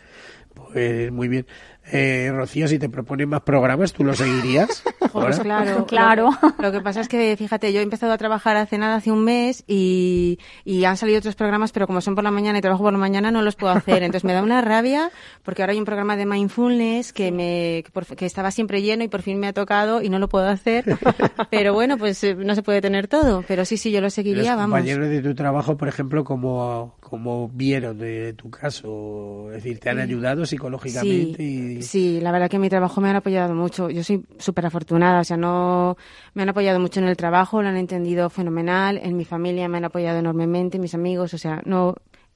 [0.55, 1.47] Pues muy bien.
[1.93, 4.83] Eh, Rocío, si te proponen más programas, ¿tú los seguirías?
[5.13, 6.31] Pues claro, Claro.
[6.59, 9.11] Lo, lo que pasa es que, fíjate, yo he empezado a trabajar hace nada, hace
[9.11, 12.61] un mes, y, y han salido otros programas, pero como son por la mañana y
[12.61, 14.05] trabajo por la mañana, no los puedo hacer.
[14.05, 15.11] Entonces me da una rabia,
[15.43, 19.03] porque ahora hay un programa de mindfulness que me que, por- que estaba siempre lleno
[19.03, 20.85] y por fin me ha tocado y no lo puedo hacer.
[21.51, 23.43] Pero bueno, pues eh, no se puede tener todo.
[23.49, 24.77] Pero sí, sí, yo lo Los seguiría, vamos.
[24.79, 29.49] compañeros de tu trabajo, por ejemplo, como, como vieron de tu caso?
[29.49, 31.39] Es decir, ¿te han ayudado psicológicamente?
[31.39, 31.70] Sí, y...
[31.81, 33.91] sí, la verdad que en mi trabajo me han apoyado mucho.
[33.91, 35.97] Yo soy súper afortunada, o sea, no
[36.35, 38.99] me han apoyado mucho en el trabajo, lo han entendido fenomenal.
[39.03, 41.95] En mi familia me han apoyado enormemente, mis amigos, o sea, no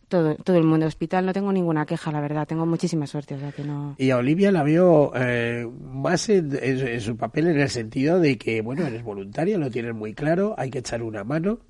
[0.08, 0.86] todo, todo el mundo.
[0.86, 3.94] Hospital no tengo ninguna queja, la verdad, tengo muchísima suerte, o sea que no.
[3.98, 8.20] Y a Olivia la veo eh, más en, en- en su papel en el sentido
[8.20, 11.60] de que, bueno, eres voluntaria, lo tienes muy claro, hay que echar una mano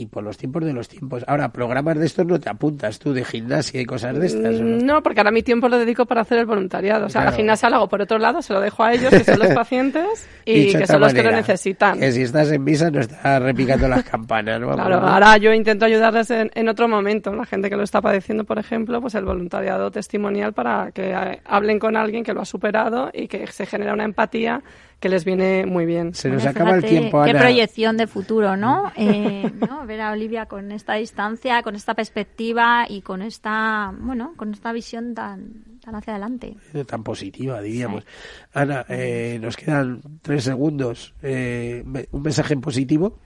[0.00, 1.22] y por los tiempos de los tiempos.
[1.26, 4.58] Ahora, programas de estos no te apuntas tú de gimnasia y cosas de estas.
[4.58, 4.76] ¿o no?
[4.78, 7.04] Mm, No, porque ahora mi tiempo lo dedico para hacer el voluntariado.
[7.06, 7.32] O sea, Claro.
[7.32, 10.26] la gimnasia hago por otro lado, se lo dejo a ellos, que son los pacientes,
[10.46, 11.98] y Dicho que son los que lo necesitan.
[11.98, 14.72] Que si estás en misa no estás repicando las campanas, ¿no?
[14.72, 17.34] Claro, ahora yo intento ayudarles en, en otro momento.
[17.34, 21.40] La gente que lo está padeciendo, por ejemplo, pues el voluntariado testimonial para que eh,
[21.44, 24.62] hablen con alguien que lo ha superado y que se genera una empatía
[25.00, 26.14] que les viene muy bien.
[26.14, 27.40] Se nos Bueno, acaba el tiempo, Qué Ana.
[27.40, 28.92] proyección de futuro, ¿no?
[28.96, 29.86] Eh, ¿no?
[29.86, 34.72] Ver a Olivia con esta distancia, con esta perspectiva y con esta, bueno, con esta
[34.72, 36.56] visión tan, tan hacia adelante.
[36.86, 38.04] tan positiva, diríamos.
[38.52, 41.14] Ana, eh, nos quedan tres segundos.
[41.22, 43.18] Eh, un mensaje en positivo.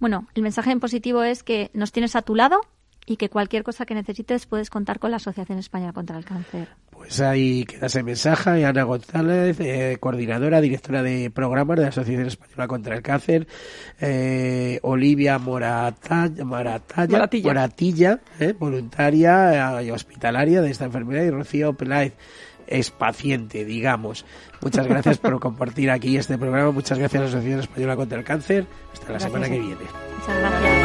[0.00, 2.60] Bueno, el mensaje en positivo es que nos tienes a tu lado
[3.06, 6.68] y que cualquier cosa que necesites puedes contar con la Asociación Española contra el Cáncer.
[7.04, 8.64] Pues ahí queda ese mensaje.
[8.64, 13.46] Ana González, eh, coordinadora, directora de programas de la Asociación Española contra el Cáncer.
[14.00, 16.44] Eh, Olivia Moratilla.
[16.44, 21.24] Moratilla, eh, voluntaria eh, y hospitalaria de esta enfermedad.
[21.24, 22.14] Y Rocío Peláez
[22.66, 24.24] es paciente, digamos.
[24.62, 26.70] Muchas gracias por compartir aquí este programa.
[26.70, 28.66] Muchas gracias a la Asociación Española contra el Cáncer.
[28.94, 29.30] Hasta la Gracias.
[29.30, 29.84] semana que viene.
[30.18, 30.83] Muchas gracias.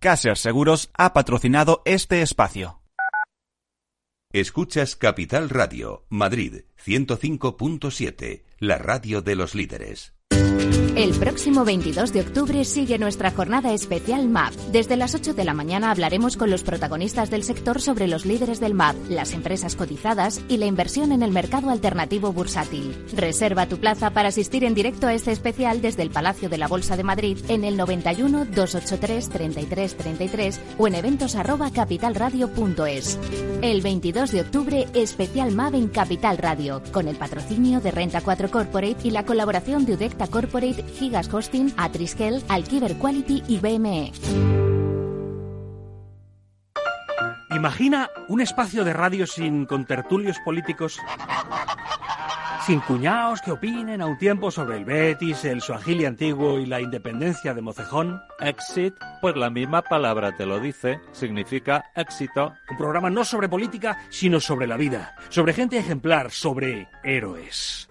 [0.00, 2.80] Caser Seguros ha patrocinado este espacio.
[4.32, 10.14] Escuchas Capital Radio, Madrid 105.7, la radio de los líderes.
[11.00, 14.52] El próximo 22 de octubre sigue nuestra jornada especial MAP.
[14.70, 18.60] Desde las 8 de la mañana hablaremos con los protagonistas del sector sobre los líderes
[18.60, 22.94] del MAP, las empresas cotizadas y la inversión en el mercado alternativo bursátil.
[23.16, 26.68] Reserva tu plaza para asistir en directo a este especial desde el Palacio de la
[26.68, 33.18] Bolsa de Madrid en el 91 283 33 33 o en eventos arroba capitalradio.es.
[33.62, 38.50] El 22 de octubre, especial MAP en Capital Radio, con el patrocinio de Renta 4
[38.50, 39.96] Corporate y la colaboración de
[40.26, 44.12] Corporate, Gigas Hosting, Atriskel, Alkiver Quality y BME.
[47.60, 50.98] Imagina un espacio de radio sin contertulios políticos,
[52.64, 56.80] sin cuñaos que opinen a un tiempo sobre el Betis, el Suajili antiguo y la
[56.80, 58.22] independencia de Mocejón.
[58.38, 62.54] Exit, pues la misma palabra te lo dice, significa éxito.
[62.70, 67.90] Un programa no sobre política, sino sobre la vida, sobre gente ejemplar, sobre héroes.